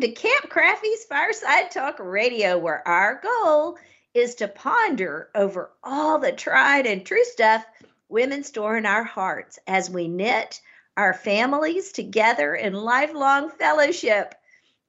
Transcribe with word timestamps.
To 0.00 0.08
Kathy 0.12 0.48
Krafve's 0.48 1.04
Fireside 1.04 1.70
Talk 1.70 1.96
Radio, 1.98 2.56
where 2.56 2.86
our 2.88 3.20
goal 3.22 3.76
is 4.14 4.36
to 4.36 4.48
ponder 4.48 5.28
over 5.34 5.72
all 5.84 6.18
the 6.18 6.32
tried 6.32 6.86
and 6.86 7.04
true 7.04 7.22
stuff 7.24 7.66
women 8.08 8.42
store 8.42 8.78
in 8.78 8.86
our 8.86 9.04
hearts 9.04 9.58
as 9.66 9.90
we 9.90 10.08
knit 10.08 10.62
our 10.96 11.12
families 11.12 11.92
together 11.92 12.54
in 12.54 12.72
lifelong 12.72 13.50
fellowship. 13.50 14.34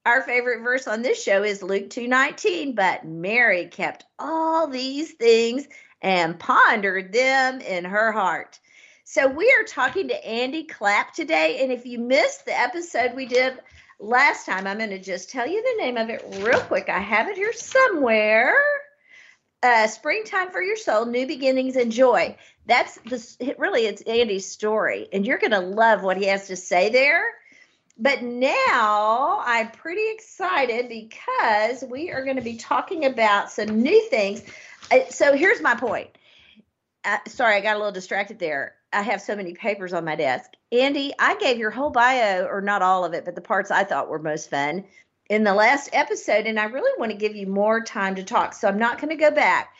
Our 0.05 0.21
favorite 0.21 0.63
verse 0.63 0.87
on 0.87 1.01
this 1.01 1.21
show 1.21 1.43
is 1.43 1.61
Luke 1.61 1.89
2:19, 1.89 2.73
but 2.73 3.03
Mary 3.03 3.65
kept 3.65 4.05
all 4.17 4.67
these 4.67 5.11
things 5.11 5.67
and 6.01 6.39
pondered 6.39 7.11
them 7.11 7.59
in 7.59 7.83
her 7.83 8.13
heart. 8.13 8.61
So 9.03 9.27
we 9.27 9.51
are 9.59 9.65
talking 9.65 10.07
to 10.07 10.25
Andy 10.25 10.63
Clapp 10.63 11.13
today 11.13 11.59
and 11.61 11.69
if 11.69 11.85
you 11.85 11.99
missed 11.99 12.45
the 12.45 12.57
episode 12.57 13.13
we 13.13 13.25
did 13.25 13.59
last 14.01 14.45
time, 14.45 14.67
I'm 14.67 14.77
going 14.77 14.89
to 14.89 14.99
just 14.99 15.29
tell 15.29 15.47
you 15.47 15.61
the 15.61 15.83
name 15.83 15.97
of 15.97 16.09
it 16.09 16.23
real 16.43 16.59
quick. 16.61 16.89
I 16.89 16.99
have 16.99 17.27
it 17.27 17.37
here 17.37 17.53
somewhere. 17.53 18.55
Uh, 19.63 19.87
Springtime 19.87 20.49
for 20.49 20.61
Your 20.61 20.75
Soul, 20.75 21.05
New 21.05 21.27
Beginnings 21.27 21.75
and 21.75 21.91
Joy. 21.91 22.35
That's 22.65 22.95
the 23.05 23.55
really 23.59 23.85
it's 23.85 24.01
Andy's 24.01 24.47
story, 24.47 25.07
and 25.13 25.25
you're 25.25 25.37
going 25.37 25.51
to 25.51 25.59
love 25.59 26.01
what 26.01 26.17
he 26.17 26.25
has 26.25 26.47
to 26.47 26.55
say 26.55 26.89
there. 26.89 27.23
But 27.97 28.23
now 28.23 29.41
I'm 29.45 29.69
pretty 29.69 30.09
excited 30.09 30.89
because 30.89 31.83
we 31.87 32.09
are 32.11 32.23
going 32.23 32.37
to 32.37 32.41
be 32.41 32.57
talking 32.57 33.05
about 33.05 33.51
some 33.51 33.81
new 33.81 34.09
things. 34.09 34.41
Uh, 34.91 35.01
so 35.09 35.35
here's 35.35 35.61
my 35.61 35.75
point. 35.75 36.09
Uh, 37.05 37.17
sorry, 37.27 37.55
I 37.55 37.61
got 37.61 37.75
a 37.75 37.77
little 37.77 37.91
distracted 37.91 38.39
there. 38.39 38.75
I 38.93 39.03
have 39.03 39.21
so 39.21 39.35
many 39.35 39.53
papers 39.53 39.93
on 39.93 40.05
my 40.05 40.15
desk. 40.15 40.51
Andy, 40.71 41.13
I 41.17 41.35
gave 41.35 41.57
your 41.57 41.71
whole 41.71 41.89
bio, 41.89 42.45
or 42.45 42.61
not 42.61 42.81
all 42.81 43.05
of 43.05 43.13
it, 43.13 43.25
but 43.25 43.35
the 43.35 43.41
parts 43.41 43.71
I 43.71 43.83
thought 43.83 44.09
were 44.09 44.19
most 44.19 44.49
fun 44.49 44.83
in 45.29 45.43
the 45.43 45.53
last 45.53 45.89
episode, 45.93 46.45
and 46.45 46.59
I 46.59 46.65
really 46.65 46.91
want 46.99 47.11
to 47.11 47.17
give 47.17 47.35
you 47.35 47.47
more 47.47 47.81
time 47.81 48.15
to 48.15 48.23
talk. 48.23 48.53
So 48.53 48.67
I'm 48.67 48.79
not 48.79 48.99
going 48.99 49.09
to 49.09 49.15
go 49.15 49.31
back 49.31 49.73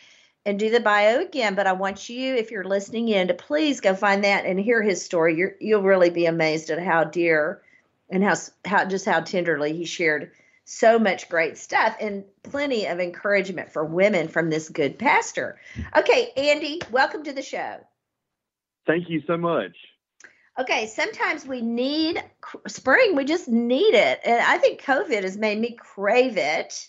and 0.46 0.58
do 0.58 0.70
the 0.70 0.80
bio 0.80 1.20
again, 1.20 1.56
but 1.56 1.68
I 1.68 1.74
want 1.74 2.10
you, 2.10 2.36
if 2.36 2.52
you're 2.52 2.64
listening 2.64 3.10
in, 3.10 3.28
to 3.28 3.34
please 3.34 3.82
go 3.82 3.94
find 3.94 4.24
that 4.24 4.46
and 4.46 4.60
hear 4.60 4.82
his 4.82 5.04
story. 5.04 5.38
you 5.60 5.76
will 5.76 5.84
really 5.84 6.10
be 6.10 6.26
amazed 6.26 6.70
at 6.70 6.82
how 6.82 7.04
dear 7.04 7.62
and 8.10 8.24
how 8.24 8.36
how 8.66 8.86
just 8.86 9.06
how 9.06 9.20
tenderly 9.22 9.74
he 9.76 9.86
shared 9.86 10.32
so 10.66 10.98
much 10.98 11.28
great 11.28 11.58
stuff 11.58 11.96
and 12.00 12.24
plenty 12.44 12.86
of 12.86 13.00
encouragement 13.00 13.72
for 13.72 13.84
women 13.84 14.28
from 14.28 14.50
this 14.50 14.70
good 14.70 14.98
pastor. 14.98 15.60
Okay, 15.98 16.32
Andy, 16.38 16.82
welcome 16.92 17.24
to 17.24 17.34
the 17.34 17.42
show. 17.42 17.78
Thank 18.86 19.10
you 19.10 19.22
so 19.28 19.38
much. 19.38 19.76
Okay, 20.60 20.88
sometimes 20.88 21.46
we 21.46 21.62
need 21.62 22.22
spring, 22.68 23.16
we 23.16 23.24
just 23.24 23.48
need 23.48 23.94
it. 23.94 24.20
And 24.26 24.42
I 24.42 24.58
think 24.58 24.82
COVID 24.82 25.24
has 25.24 25.38
made 25.38 25.60
me 25.60 25.76
crave 25.80 26.38
it. 26.38 26.88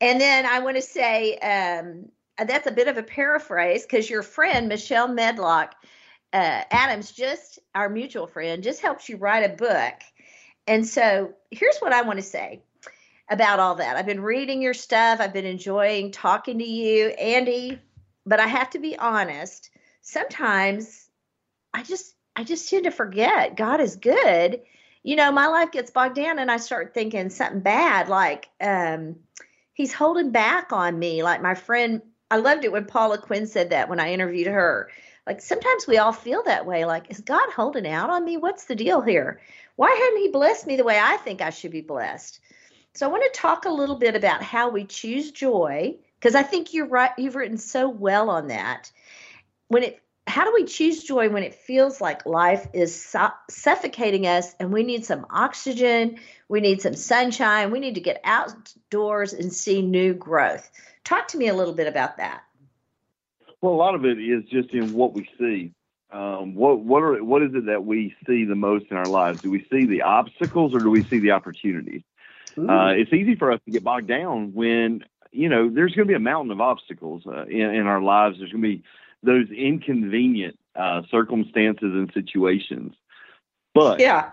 And 0.00 0.20
then 0.20 0.46
I 0.46 0.58
want 0.60 0.76
to 0.76 0.82
say 0.82 1.38
um, 1.38 2.08
that's 2.44 2.66
a 2.66 2.72
bit 2.72 2.88
of 2.88 2.98
a 2.98 3.02
paraphrase 3.02 3.82
because 3.82 4.10
your 4.10 4.22
friend, 4.22 4.68
Michelle 4.68 5.08
Medlock 5.08 5.74
uh, 6.32 6.62
Adams, 6.70 7.12
just 7.12 7.60
our 7.74 7.88
mutual 7.88 8.26
friend, 8.26 8.62
just 8.62 8.80
helps 8.80 9.08
you 9.08 9.16
write 9.16 9.48
a 9.50 9.54
book 9.54 9.94
and 10.68 10.86
so 10.86 11.32
here's 11.50 11.78
what 11.78 11.94
I 11.94 12.02
want 12.02 12.18
to 12.18 12.24
say 12.24 12.60
about 13.30 13.58
all 13.58 13.76
that. 13.76 13.96
I've 13.96 14.06
been 14.06 14.20
reading 14.20 14.60
your 14.60 14.74
stuff, 14.74 15.18
I've 15.18 15.32
been 15.32 15.46
enjoying 15.46 16.12
talking 16.12 16.58
to 16.58 16.64
you, 16.64 17.08
Andy, 17.08 17.80
but 18.26 18.38
I 18.38 18.46
have 18.46 18.68
to 18.70 18.78
be 18.78 18.96
honest. 18.98 19.70
Sometimes 20.02 21.07
I 21.74 21.82
just 21.82 22.14
I 22.36 22.44
just 22.44 22.68
tend 22.68 22.84
to 22.84 22.90
forget 22.90 23.56
God 23.56 23.80
is 23.80 23.96
good. 23.96 24.62
You 25.02 25.16
know, 25.16 25.32
my 25.32 25.46
life 25.46 25.70
gets 25.70 25.90
bogged 25.90 26.16
down 26.16 26.38
and 26.38 26.50
I 26.50 26.56
start 26.56 26.94
thinking 26.94 27.30
something 27.30 27.60
bad 27.60 28.08
like 28.08 28.48
um 28.60 29.16
he's 29.74 29.92
holding 29.92 30.30
back 30.30 30.72
on 30.72 30.98
me 30.98 31.22
like 31.22 31.42
my 31.42 31.54
friend 31.54 32.02
I 32.30 32.36
loved 32.38 32.64
it 32.64 32.72
when 32.72 32.84
Paula 32.84 33.18
Quinn 33.18 33.46
said 33.46 33.70
that 33.70 33.88
when 33.88 34.00
I 34.00 34.12
interviewed 34.12 34.48
her. 34.48 34.90
Like 35.26 35.40
sometimes 35.40 35.86
we 35.86 35.98
all 35.98 36.12
feel 36.12 36.42
that 36.44 36.66
way 36.66 36.84
like 36.84 37.10
is 37.10 37.20
God 37.20 37.50
holding 37.50 37.86
out 37.86 38.10
on 38.10 38.24
me? 38.24 38.36
What's 38.36 38.64
the 38.64 38.76
deal 38.76 39.00
here? 39.00 39.40
why 39.78 39.94
hadn't 39.94 40.22
he 40.22 40.28
blessed 40.28 40.66
me 40.66 40.74
the 40.74 40.82
way 40.82 40.98
I 41.00 41.18
think 41.18 41.40
I 41.40 41.50
should 41.50 41.70
be 41.70 41.82
blessed? 41.82 42.40
So 42.94 43.06
I 43.06 43.12
want 43.12 43.22
to 43.32 43.40
talk 43.40 43.64
a 43.64 43.70
little 43.70 43.94
bit 43.94 44.16
about 44.16 44.42
how 44.42 44.70
we 44.70 44.84
choose 44.84 45.30
joy 45.30 45.94
because 46.18 46.34
I 46.34 46.42
think 46.42 46.74
you're 46.74 46.88
right 46.88 47.12
you've 47.16 47.36
written 47.36 47.58
so 47.58 47.88
well 47.88 48.28
on 48.28 48.48
that. 48.48 48.90
When 49.68 49.84
it 49.84 50.02
how 50.28 50.44
do 50.44 50.52
we 50.54 50.64
choose 50.64 51.02
joy 51.02 51.28
when 51.28 51.42
it 51.42 51.54
feels 51.54 52.00
like 52.00 52.26
life 52.26 52.66
is 52.72 53.00
su- 53.00 53.18
suffocating 53.50 54.26
us 54.26 54.54
and 54.60 54.72
we 54.72 54.82
need 54.82 55.04
some 55.04 55.26
oxygen, 55.30 56.18
we 56.48 56.60
need 56.60 56.82
some 56.82 56.94
sunshine, 56.94 57.70
we 57.70 57.80
need 57.80 57.94
to 57.94 58.00
get 58.00 58.20
outdoors 58.24 59.32
and 59.32 59.52
see 59.52 59.82
new 59.82 60.14
growth. 60.14 60.70
Talk 61.04 61.28
to 61.28 61.38
me 61.38 61.48
a 61.48 61.54
little 61.54 61.74
bit 61.74 61.86
about 61.86 62.18
that. 62.18 62.42
Well, 63.60 63.72
a 63.72 63.76
lot 63.76 63.94
of 63.94 64.04
it 64.04 64.18
is 64.18 64.44
just 64.50 64.70
in 64.70 64.92
what 64.92 65.14
we 65.14 65.28
see. 65.38 65.72
Um, 66.10 66.54
what 66.54 66.80
what 66.80 67.02
are 67.02 67.22
what 67.22 67.42
is 67.42 67.50
it 67.54 67.66
that 67.66 67.84
we 67.84 68.14
see 68.26 68.44
the 68.44 68.54
most 68.54 68.86
in 68.90 68.96
our 68.96 69.08
lives? 69.08 69.40
Do 69.42 69.50
we 69.50 69.66
see 69.70 69.84
the 69.84 70.02
obstacles 70.02 70.74
or 70.74 70.80
do 70.80 70.88
we 70.88 71.06
see 71.10 71.18
the 71.18 71.32
opportunities? 71.32 72.02
Uh, 72.56 72.92
it's 72.96 73.12
easy 73.12 73.36
for 73.36 73.52
us 73.52 73.60
to 73.66 73.70
get 73.70 73.84
bogged 73.84 74.08
down 74.08 74.52
when 74.54 75.04
you 75.30 75.48
know 75.48 75.70
there's 75.70 75.94
going 75.94 76.06
to 76.06 76.10
be 76.10 76.16
a 76.16 76.20
mountain 76.20 76.50
of 76.50 76.60
obstacles 76.60 77.22
uh, 77.26 77.44
in, 77.44 77.74
in, 77.74 77.86
our 77.86 78.00
lives. 78.00 78.38
There's 78.38 78.50
going 78.50 78.62
to 78.62 78.68
be 78.68 78.82
those 79.22 79.50
inconvenient 79.50 80.58
uh, 80.76 81.02
circumstances 81.10 81.92
and 81.92 82.10
situations. 82.14 82.94
But 83.74 84.00
yeah, 84.00 84.30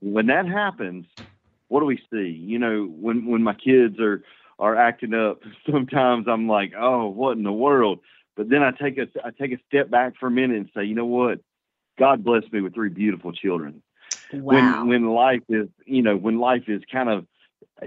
when 0.00 0.26
that 0.26 0.46
happens, 0.46 1.06
what 1.68 1.80
do 1.80 1.86
we 1.86 2.00
see? 2.12 2.28
You 2.28 2.58
know, 2.58 2.84
when 2.84 3.26
when 3.26 3.42
my 3.42 3.54
kids 3.54 3.98
are 3.98 4.22
are 4.58 4.76
acting 4.76 5.14
up, 5.14 5.40
sometimes 5.70 6.26
I'm 6.28 6.48
like, 6.48 6.72
oh, 6.78 7.08
what 7.08 7.36
in 7.36 7.42
the 7.42 7.52
world? 7.52 8.00
But 8.36 8.48
then 8.48 8.62
I 8.62 8.70
take 8.70 8.98
a 8.98 9.08
I 9.24 9.30
take 9.30 9.52
a 9.52 9.58
step 9.68 9.90
back 9.90 10.14
for 10.18 10.26
a 10.26 10.30
minute 10.30 10.56
and 10.56 10.70
say, 10.74 10.84
you 10.84 10.94
know 10.94 11.06
what? 11.06 11.40
God 11.98 12.24
blessed 12.24 12.52
me 12.52 12.60
with 12.60 12.74
three 12.74 12.88
beautiful 12.88 13.32
children. 13.32 13.82
Wow. 14.32 14.84
When 14.84 14.88
when 14.88 15.08
life 15.10 15.42
is 15.48 15.68
you 15.84 16.02
know 16.02 16.16
when 16.16 16.38
life 16.38 16.64
is 16.68 16.82
kind 16.90 17.08
of 17.08 17.26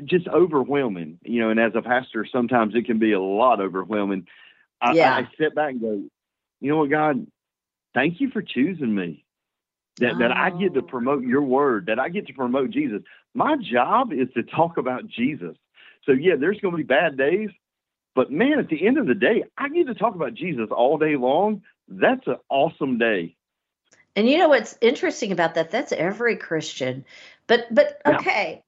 just 0.06 0.28
overwhelming, 0.28 1.20
you 1.24 1.42
know, 1.42 1.50
and 1.50 1.60
as 1.60 1.74
a 1.76 1.82
pastor, 1.82 2.26
sometimes 2.32 2.76
it 2.76 2.86
can 2.86 3.00
be 3.00 3.14
a 3.14 3.22
lot 3.22 3.62
overwhelming. 3.62 4.28
I, 4.82 4.94
yeah. 4.94 5.16
I 5.16 5.30
step 5.36 5.56
back 5.56 5.72
and 5.72 5.82
go, 5.82 6.04
you 6.64 6.72
know 6.72 6.78
what, 6.78 6.90
God, 6.90 7.28
thank 7.94 8.22
you 8.22 8.30
for 8.32 8.42
choosing 8.42 8.96
me. 8.96 9.26
That, 9.98 10.14
oh. 10.14 10.20
that 10.20 10.32
I 10.32 10.50
get 10.50 10.74
to 10.74 10.80
oh. 10.80 10.84
promote 10.84 11.24
your 11.24 11.44
word, 11.44 11.86
that 11.86 12.00
I 12.00 12.10
get 12.10 12.26
to 12.28 12.34
promote 12.34 12.72
Jesus. 12.72 13.02
My 13.36 13.58
job 13.58 14.12
is 14.12 14.28
to 14.34 14.42
talk 14.42 14.78
about 14.78 15.08
Jesus. 15.08 15.56
So 16.06 16.14
yeah, 16.14 16.36
there's 16.40 16.60
going 16.60 16.72
to 16.72 16.78
be 16.78 16.84
bad 16.84 17.18
days, 17.18 17.50
but 18.16 18.32
man, 18.32 18.60
at 18.60 18.70
the 18.70 18.88
end 18.88 18.98
of 18.98 19.08
the 19.08 19.14
day, 19.14 19.44
I 19.58 19.70
get 19.70 19.88
to 19.88 19.94
talk 19.94 20.16
about 20.16 20.34
Jesus 20.34 20.70
all 20.72 20.98
day 20.98 21.16
long. 21.16 21.62
That's 21.88 22.26
an 22.28 22.38
awesome 22.50 22.98
day. 22.98 23.36
And 24.16 24.28
you 24.30 24.38
know 24.38 24.50
what's 24.50 24.78
interesting 24.82 25.32
about 25.32 25.56
that? 25.56 25.70
That's 25.70 25.92
every 25.92 26.38
Christian. 26.38 27.06
But 27.48 27.68
but 27.72 28.02
okay. 28.06 28.63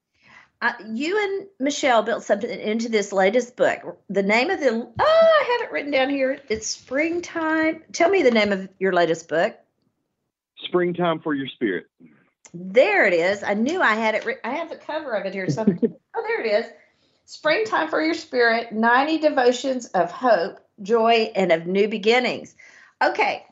Uh, 0.62 0.72
you 0.94 1.22
and 1.22 1.46
Michelle 1.60 2.02
built 2.02 2.22
something 2.22 2.48
into 2.48 2.88
this 2.88 3.12
latest 3.12 3.56
book. 3.56 3.98
The 4.08 4.22
name 4.22 4.48
of 4.48 4.58
the 4.58 4.70
oh, 4.70 4.94
I 4.98 5.58
have 5.58 5.68
it 5.68 5.72
written 5.72 5.90
down 5.90 6.08
here. 6.08 6.40
It's 6.48 6.66
Springtime. 6.66 7.82
Tell 7.92 8.08
me 8.08 8.22
the 8.22 8.30
name 8.30 8.52
of 8.52 8.68
your 8.78 8.92
latest 8.92 9.28
book. 9.28 9.54
Springtime 10.64 11.20
for 11.20 11.34
Your 11.34 11.48
Spirit. 11.48 11.86
There 12.54 13.06
it 13.06 13.12
is. 13.12 13.42
I 13.42 13.52
knew 13.52 13.82
I 13.82 13.94
had 13.94 14.14
it. 14.14 14.40
I 14.44 14.50
have 14.50 14.70
the 14.70 14.76
cover 14.76 15.12
of 15.12 15.26
it 15.26 15.34
here. 15.34 15.50
So, 15.50 15.62
oh, 16.16 16.24
there 16.26 16.40
it 16.40 16.64
is. 16.64 16.72
Springtime 17.26 17.88
for 17.88 18.00
Your 18.00 18.14
Spirit 18.14 18.72
90 18.72 19.18
Devotions 19.18 19.86
of 19.88 20.10
Hope, 20.10 20.60
Joy, 20.80 21.32
and 21.34 21.52
of 21.52 21.66
New 21.66 21.88
Beginnings. 21.88 22.54
Okay. 23.04 23.44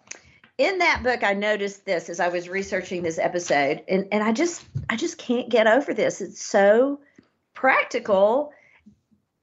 In 0.56 0.79
that 0.79 1.03
book, 1.03 1.25
I 1.25 1.35
noticed 1.35 1.85
this 1.85 2.09
as 2.09 2.21
I 2.21 2.29
was 2.29 2.49
researching 2.49 3.03
this 3.03 3.19
episode, 3.19 3.83
and, 3.89 4.06
and 4.12 4.23
I 4.23 4.31
just 4.31 4.65
I 4.89 4.95
just 4.95 5.19
can't 5.19 5.49
get 5.49 5.67
over 5.67 5.93
this. 5.93 6.21
It's 6.21 6.45
so 6.45 7.01
practical. 7.55 8.53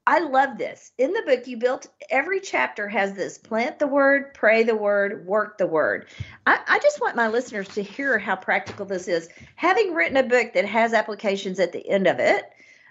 I 0.06 0.20
love 0.20 0.58
this. 0.58 0.90
In 0.98 1.12
the 1.12 1.22
book, 1.26 1.46
you 1.46 1.58
built 1.58 1.86
every 2.10 2.40
chapter 2.40 2.88
has 2.88 3.12
this 3.12 3.38
plant 3.38 3.78
the 3.78 3.86
word, 3.86 4.34
pray 4.34 4.62
the 4.62 4.74
word, 4.74 5.26
work 5.26 5.58
the 5.58 5.66
word. 5.66 6.06
I, 6.46 6.58
I, 6.66 6.78
just 6.80 7.00
want 7.00 7.14
my 7.14 7.28
listeners 7.28 7.68
to 7.68 7.82
hear 7.82 8.18
how 8.18 8.34
practical 8.34 8.84
this 8.84 9.06
is. 9.06 9.28
Having 9.54 9.94
written 9.94 10.16
a 10.16 10.24
book 10.24 10.54
that 10.54 10.64
has 10.64 10.92
applications 10.92 11.60
at 11.60 11.72
the 11.72 11.88
end 11.88 12.08
of 12.08 12.18
it, 12.18 12.44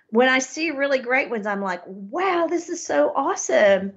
when 0.09 0.29
I 0.29 0.39
see 0.39 0.71
really 0.71 0.99
great 0.99 1.29
ones, 1.29 1.45
I'm 1.45 1.61
like, 1.61 1.81
wow, 1.85 2.47
this 2.49 2.69
is 2.69 2.85
so 2.85 3.11
awesome. 3.13 3.93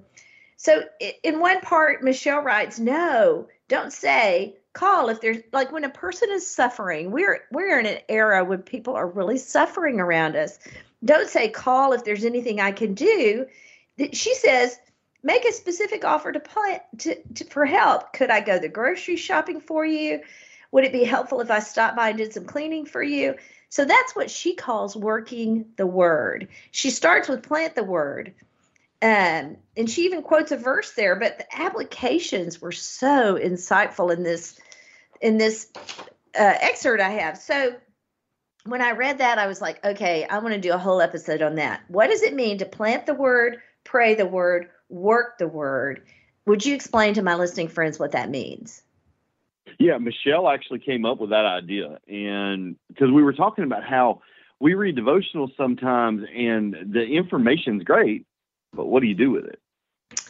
So 0.57 0.83
in 1.23 1.39
one 1.39 1.61
part, 1.61 2.03
Michelle 2.03 2.41
writes, 2.41 2.79
no, 2.79 3.47
don't 3.67 3.93
say 3.93 4.55
call 4.73 5.09
if 5.09 5.21
there's 5.21 5.37
like 5.53 5.71
when 5.71 5.85
a 5.85 5.89
person 5.89 6.29
is 6.31 6.49
suffering 6.49 7.11
we're 7.11 7.45
we're 7.51 7.79
in 7.79 7.85
an 7.85 7.99
era 8.09 8.43
when 8.43 8.61
people 8.61 8.93
are 8.93 9.07
really 9.07 9.37
suffering 9.37 9.99
around 9.99 10.35
us 10.35 10.59
don't 11.05 11.29
say 11.29 11.49
call 11.49 11.93
if 11.93 12.03
there's 12.03 12.25
anything 12.25 12.59
I 12.59 12.71
can 12.71 12.93
do. 12.93 13.45
She 14.11 14.33
says 14.33 14.77
make 15.23 15.45
a 15.45 15.53
specific 15.53 16.03
offer 16.03 16.31
to, 16.31 16.39
plan, 16.39 16.79
to, 16.99 17.15
to 17.35 17.45
for 17.45 17.65
help. 17.65 18.13
Could 18.13 18.29
I 18.29 18.41
go 18.41 18.59
the 18.59 18.69
grocery 18.69 19.15
shopping 19.15 19.61
for 19.61 19.85
you? 19.85 20.21
Would 20.71 20.83
it 20.83 20.91
be 20.91 21.03
helpful 21.03 21.41
if 21.41 21.51
I 21.51 21.59
stopped 21.59 21.95
by 21.95 22.09
and 22.09 22.17
did 22.17 22.33
some 22.33 22.45
cleaning 22.45 22.85
for 22.85 23.01
you? 23.01 23.35
So 23.69 23.85
that's 23.85 24.15
what 24.15 24.29
she 24.29 24.55
calls 24.55 24.95
working 24.95 25.65
the 25.77 25.87
word. 25.87 26.47
She 26.71 26.89
starts 26.89 27.27
with 27.27 27.43
plant 27.43 27.75
the 27.75 27.83
word. 27.83 28.33
Um, 29.01 29.57
and 29.77 29.89
she 29.89 30.05
even 30.05 30.21
quotes 30.21 30.51
a 30.51 30.57
verse 30.57 30.93
there, 30.93 31.15
but 31.15 31.37
the 31.37 31.61
applications 31.61 32.61
were 32.61 32.71
so 32.71 33.35
insightful 33.35 34.11
in 34.11 34.23
this 34.23 34.59
in 35.21 35.37
this 35.37 35.71
uh, 36.37 36.53
excerpt 36.61 37.01
I 37.01 37.09
have. 37.09 37.37
So 37.37 37.75
when 38.65 38.81
I 38.81 38.91
read 38.91 39.19
that, 39.19 39.37
I 39.37 39.47
was 39.47 39.61
like, 39.61 39.83
okay, 39.85 40.25
I 40.25 40.39
want 40.39 40.55
to 40.55 40.61
do 40.61 40.73
a 40.73 40.77
whole 40.77 41.01
episode 41.01 41.41
on 41.41 41.55
that. 41.55 41.81
What 41.87 42.09
does 42.09 42.23
it 42.23 42.33
mean 42.33 42.57
to 42.59 42.65
plant 42.65 43.05
the 43.05 43.13
word, 43.13 43.61
pray 43.83 44.15
the 44.15 44.25
word, 44.25 44.69
work 44.89 45.37
the 45.37 45.47
word? 45.47 46.03
Would 46.45 46.65
you 46.65 46.75
explain 46.75 47.13
to 47.15 47.21
my 47.21 47.35
listening 47.35 47.67
friends 47.67 47.99
what 47.99 48.11
that 48.11 48.29
means? 48.29 48.81
Yeah, 49.79 49.97
Michelle 49.97 50.47
actually 50.47 50.79
came 50.79 51.05
up 51.05 51.19
with 51.19 51.31
that 51.31 51.45
idea. 51.45 51.99
And 52.07 52.75
because 52.87 53.11
we 53.11 53.23
were 53.23 53.33
talking 53.33 53.63
about 53.63 53.83
how 53.83 54.21
we 54.59 54.73
read 54.73 54.95
devotionals 54.95 55.55
sometimes 55.57 56.23
and 56.35 56.75
the 56.91 57.03
information's 57.03 57.83
great, 57.83 58.25
but 58.75 58.85
what 58.87 59.01
do 59.01 59.07
you 59.07 59.15
do 59.15 59.31
with 59.31 59.45
it? 59.45 59.59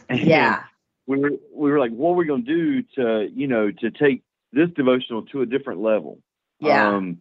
And 0.07 0.19
yeah. 0.19 0.63
We 1.07 1.17
were 1.17 1.31
we 1.53 1.71
were 1.71 1.79
like, 1.79 1.91
what 1.91 2.11
are 2.11 2.15
we 2.15 2.25
gonna 2.25 2.43
do 2.43 2.83
to, 2.95 3.27
you 3.33 3.47
know, 3.47 3.71
to 3.71 3.91
take 3.91 4.23
this 4.53 4.69
devotional 4.75 5.23
to 5.27 5.41
a 5.41 5.45
different 5.45 5.81
level? 5.81 6.19
Yeah. 6.59 6.89
Um, 6.89 7.19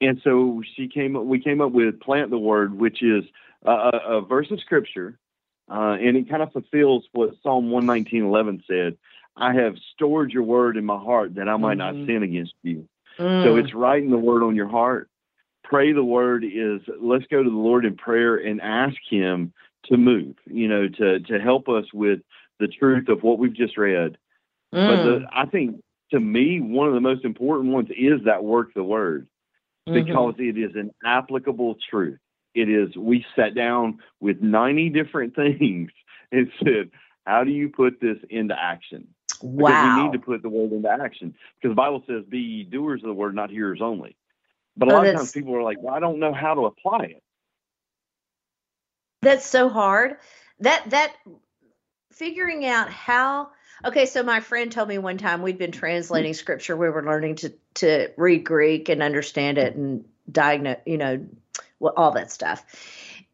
and 0.00 0.20
so 0.24 0.62
she 0.76 0.88
came 0.88 1.16
up, 1.16 1.24
we 1.24 1.40
came 1.40 1.60
up 1.60 1.72
with 1.72 2.00
plant 2.00 2.30
the 2.30 2.38
word, 2.38 2.74
which 2.74 3.02
is 3.02 3.24
a, 3.64 3.70
a 3.70 4.20
verse 4.20 4.50
of 4.50 4.60
scripture. 4.60 5.18
Uh, 5.70 5.96
and 6.00 6.16
it 6.16 6.28
kind 6.28 6.42
of 6.42 6.52
fulfills 6.52 7.04
what 7.12 7.34
Psalm 7.42 7.70
119.11 7.70 8.62
said. 8.66 8.98
I 9.36 9.54
have 9.54 9.74
stored 9.94 10.30
your 10.30 10.42
word 10.42 10.76
in 10.76 10.84
my 10.84 10.98
heart 10.98 11.36
that 11.36 11.48
I 11.48 11.56
might 11.56 11.78
mm-hmm. 11.78 11.98
not 12.00 12.06
sin 12.06 12.22
against 12.22 12.54
you. 12.62 12.88
Mm. 13.18 13.44
So 13.44 13.56
it's 13.56 13.74
writing 13.74 14.10
the 14.10 14.18
word 14.18 14.42
on 14.42 14.54
your 14.54 14.68
heart. 14.68 15.08
Pray 15.64 15.92
the 15.92 16.04
word 16.04 16.44
is 16.44 16.82
let's 17.00 17.24
go 17.30 17.42
to 17.42 17.50
the 17.50 17.56
Lord 17.56 17.84
in 17.84 17.96
prayer 17.96 18.36
and 18.36 18.60
ask 18.60 18.96
him 19.08 19.52
to 19.86 19.96
move, 19.96 20.36
you 20.46 20.68
know, 20.68 20.88
to 20.88 21.20
to 21.20 21.40
help 21.40 21.68
us 21.68 21.84
with 21.92 22.20
the 22.60 22.68
truth 22.68 23.08
of 23.08 23.22
what 23.22 23.38
we've 23.38 23.54
just 23.54 23.76
read. 23.76 24.16
Mm. 24.74 24.88
But 24.88 25.04
the, 25.04 25.26
I 25.32 25.46
think 25.46 25.82
to 26.10 26.20
me, 26.20 26.60
one 26.60 26.88
of 26.88 26.94
the 26.94 27.00
most 27.00 27.24
important 27.24 27.72
ones 27.72 27.88
is 27.90 28.20
that 28.24 28.44
work 28.44 28.74
the 28.74 28.84
word 28.84 29.26
because 29.86 30.34
mm-hmm. 30.34 30.42
it 30.42 30.58
is 30.58 30.74
an 30.76 30.92
applicable 31.04 31.76
truth. 31.90 32.18
It 32.54 32.68
is, 32.68 32.96
we 32.96 33.26
sat 33.36 33.54
down 33.54 33.98
with 34.20 34.40
90 34.40 34.90
different 34.90 35.34
things 35.36 35.90
and 36.30 36.50
said, 36.62 36.90
how 37.26 37.44
do 37.44 37.50
you 37.50 37.68
put 37.68 38.00
this 38.00 38.18
into 38.30 38.54
action? 38.58 39.08
Wow. 39.42 39.68
Because 39.68 39.96
we 39.96 40.02
need 40.04 40.12
to 40.12 40.18
put 40.24 40.42
the 40.42 40.48
word 40.48 40.72
into 40.72 40.88
action. 40.88 41.34
Because 41.56 41.72
the 41.72 41.76
Bible 41.76 42.02
says, 42.06 42.24
be 42.28 42.64
doers 42.64 43.02
of 43.02 43.08
the 43.08 43.14
word, 43.14 43.34
not 43.34 43.50
hearers 43.50 43.80
only. 43.82 44.16
But 44.76 44.88
a 44.88 44.92
oh, 44.92 44.94
lot 44.96 45.06
of 45.06 45.16
times 45.16 45.32
people 45.32 45.54
are 45.56 45.62
like, 45.62 45.78
well, 45.80 45.94
I 45.94 46.00
don't 46.00 46.18
know 46.18 46.32
how 46.32 46.54
to 46.54 46.66
apply 46.66 47.04
it. 47.04 47.22
That's 49.24 49.46
so 49.46 49.68
hard. 49.68 50.16
That, 50.60 50.90
that, 50.90 51.14
figuring 52.12 52.64
out 52.64 52.90
how 52.90 53.50
Okay, 53.84 54.06
so 54.06 54.22
my 54.22 54.40
friend 54.40 54.72
told 54.72 54.88
me 54.88 54.98
one 54.98 55.18
time 55.18 55.42
we'd 55.42 55.58
been 55.58 55.72
translating 55.72 56.32
scripture. 56.32 56.76
We 56.76 56.88
were 56.88 57.04
learning 57.04 57.36
to 57.36 57.52
to 57.74 58.08
read 58.16 58.44
Greek 58.44 58.88
and 58.88 59.02
understand 59.02 59.58
it 59.58 59.74
and 59.74 60.04
diagnose, 60.30 60.78
you 60.86 60.96
know, 60.96 61.26
all 61.80 62.12
that 62.12 62.30
stuff. 62.30 62.64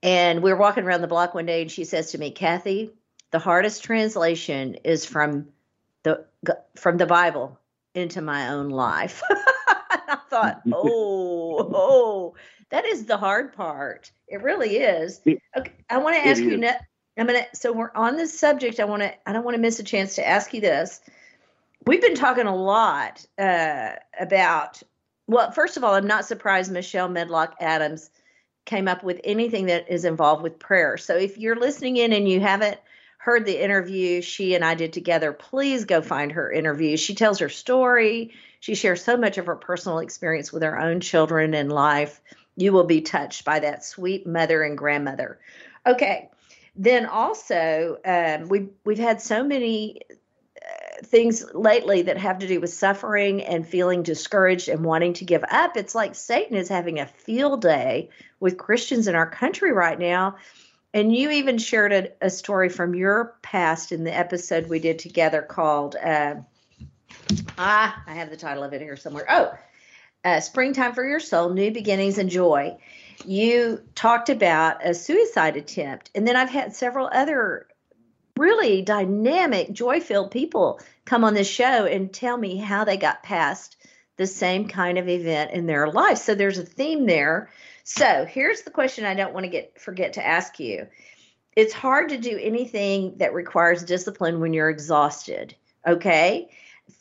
And 0.02 0.42
we 0.42 0.50
were 0.50 0.58
walking 0.58 0.84
around 0.84 1.02
the 1.02 1.08
block 1.08 1.34
one 1.34 1.46
day, 1.46 1.62
and 1.62 1.70
she 1.70 1.84
says 1.84 2.12
to 2.12 2.19
me, 2.19 2.31
"Kathy, 2.31 2.90
the 3.31 3.38
hardest 3.38 3.84
translation 3.84 4.76
is 4.82 5.04
from 5.04 5.48
the 6.02 6.26
from 6.76 6.96
the 6.96 7.06
Bible 7.06 7.58
into 7.94 8.22
my 8.22 8.48
own 8.48 8.70
life." 8.70 9.22
I 9.31 10.19
thought, 10.31 10.62
"Oh, 10.72 11.70
oh, 11.75 12.34
that 12.70 12.87
is 12.87 13.05
the 13.05 13.17
hard 13.17 13.52
part. 13.52 14.11
It 14.28 14.43
really 14.43 14.78
is." 14.78 15.20
Okay, 15.56 15.72
I 15.88 15.99
want 15.99 16.17
to 16.17 16.26
ask 16.26 16.40
you. 16.43 16.62
I'm 17.19 17.26
gonna. 17.26 17.46
So 17.55 17.72
we're 17.72 17.93
on 17.94 18.17
this 18.17 18.38
subject. 18.38 18.81
I 18.81 18.84
want 18.84 19.02
to. 19.02 19.12
I 19.28 19.32
don't 19.32 19.44
want 19.44 19.55
to 19.56 19.61
miss 19.61 19.78
a 19.78 19.84
chance 19.84 20.14
to 20.17 20.26
ask 20.26 20.55
you 20.55 20.61
this. 20.61 21.00
We've 21.87 22.00
been 22.00 22.14
talking 22.14 22.46
a 22.46 22.56
lot 22.56 23.25
uh, 23.38 23.93
about. 24.19 24.82
Well, 25.26 25.50
first 25.52 25.76
of 25.76 25.84
all, 25.84 25.94
I'm 25.94 26.06
not 26.06 26.25
surprised 26.25 26.72
Michelle 26.72 27.08
Medlock 27.08 27.56
Adams 27.61 28.11
came 28.64 28.88
up 28.88 29.02
with 29.02 29.20
anything 29.25 29.66
that 29.66 29.90
is 29.90 30.05
involved 30.05 30.43
with 30.43 30.58
prayer. 30.58 30.96
So 30.96 31.16
if 31.16 31.38
you're 31.38 31.56
listening 31.56 31.96
in 31.96 32.12
and 32.12 32.28
you 32.28 32.40
haven't 32.40 32.78
heard 33.19 33.44
the 33.44 33.62
interview 33.62 34.23
she 34.23 34.55
and 34.55 34.64
I 34.64 34.75
did 34.75 34.93
together, 34.93 35.32
please 35.32 35.84
go 35.84 36.00
find 36.00 36.32
her 36.32 36.50
interview. 36.50 36.96
She 36.96 37.14
tells 37.14 37.38
her 37.40 37.49
story. 37.49 38.32
She 38.61 38.75
shares 38.75 39.05
so 39.05 39.16
much 39.16 39.38
of 39.38 39.46
her 39.46 39.56
personal 39.56 39.99
experience 39.99 40.52
with 40.52 40.62
her 40.62 40.78
own 40.78 41.00
children 41.00 41.55
and 41.55 41.70
life. 41.70 42.20
You 42.61 42.73
will 42.73 42.85
be 42.85 43.01
touched 43.01 43.45
by 43.45 43.61
that 43.61 43.85
sweet 43.85 44.27
mother 44.27 44.62
and 44.62 44.77
grandmother. 44.77 45.39
Okay, 45.87 46.29
then 46.77 47.07
also 47.07 47.99
um, 48.05 48.49
we 48.49 48.69
we've 48.85 48.99
had 48.99 49.21
so 49.21 49.43
many 49.43 50.03
uh, 50.11 51.03
things 51.05 51.45
lately 51.55 52.03
that 52.03 52.19
have 52.19 52.41
to 52.41 52.47
do 52.47 52.61
with 52.61 52.73
suffering 52.73 53.43
and 53.43 53.67
feeling 53.67 54.03
discouraged 54.03 54.69
and 54.69 54.85
wanting 54.85 55.15
to 55.15 55.25
give 55.25 55.45
up. 55.51 55.77
It's 55.77 55.95
like 55.95 56.15
Satan 56.15 56.57
is 56.57 56.69
having 56.69 57.01
a 57.01 57.07
field 57.07 57.62
day 57.62 58.11
with 58.41 58.59
Christians 58.59 59.09
in 59.09 59.15
our 59.15 59.29
country 59.29 59.73
right 59.73 59.99
now. 59.99 60.37
And 60.93 61.14
you 61.14 61.31
even 61.31 61.57
shared 61.57 61.93
a, 61.93 62.09
a 62.21 62.31
story 62.31 62.69
from 62.69 62.95
your 62.95 63.37
past 63.43 63.93
in 63.93 64.05
the 64.05 64.14
episode 64.14 64.69
we 64.69 64.81
did 64.81 64.99
together 64.99 65.40
called 65.40 65.97
uh, 65.97 66.35
ah, 67.59 68.02
I 68.07 68.14
have 68.14 68.31
the 68.31 68.37
title 68.37 68.64
of 68.64 68.73
it 68.73 68.81
here 68.81 68.97
somewhere. 68.97 69.26
Oh, 69.29 69.52
uh, 70.25 70.41
Springtime 70.41 70.95
for 70.95 71.07
Your 71.07 71.21
Soul: 71.21 71.50
New 71.50 71.71
Beginnings 71.71 72.19
and 72.19 72.31
Joy 72.31 72.79
you 73.25 73.83
talked 73.95 74.29
about 74.29 74.87
a 74.87 74.95
suicide 74.95 75.57
attempt, 75.57 76.11
and 76.15 76.27
then 76.27 76.37
I've 76.37 76.50
had 76.50 76.75
several 76.75 77.09
other 77.11 77.67
really 78.37 78.83
dynamic, 78.83 79.73
joy 79.73 80.00
filled 80.00 80.31
people 80.31 80.81
come 81.05 81.25
on 81.25 81.35
this 81.35 81.49
show 81.49 81.85
and 81.85 82.12
tell 82.12 82.37
me 82.37 82.57
how 82.57 82.85
they 82.85 82.97
got 82.97 83.23
past 83.23 83.77
the 84.17 84.27
same 84.27 84.69
kind 84.69 84.99
of 84.99 85.09
event 85.09 85.50
in 85.50 85.67
their 85.67 85.91
life. 85.91 86.19
So 86.19 86.35
there's 86.35 86.59
a 86.59 86.65
theme 86.65 87.07
there. 87.07 87.50
So 87.85 88.25
here's 88.25 88.62
the 88.62 88.71
question 88.71 89.05
I 89.05 89.15
don't 89.15 89.35
want 89.35 89.45
to 89.45 89.50
get 89.50 89.81
forget 89.81 90.15
to 90.15 90.27
ask 90.27 90.61
you. 90.61 90.87
It's 91.57 91.75
hard 91.75 92.11
to 92.11 92.19
do 92.19 92.39
anything 92.41 93.19
that 93.19 93.35
requires 93.35 93.83
discipline 93.83 94.41
when 94.41 94.55
you're 94.55 94.71
exhausted. 94.71 95.55
Okay. 95.87 96.50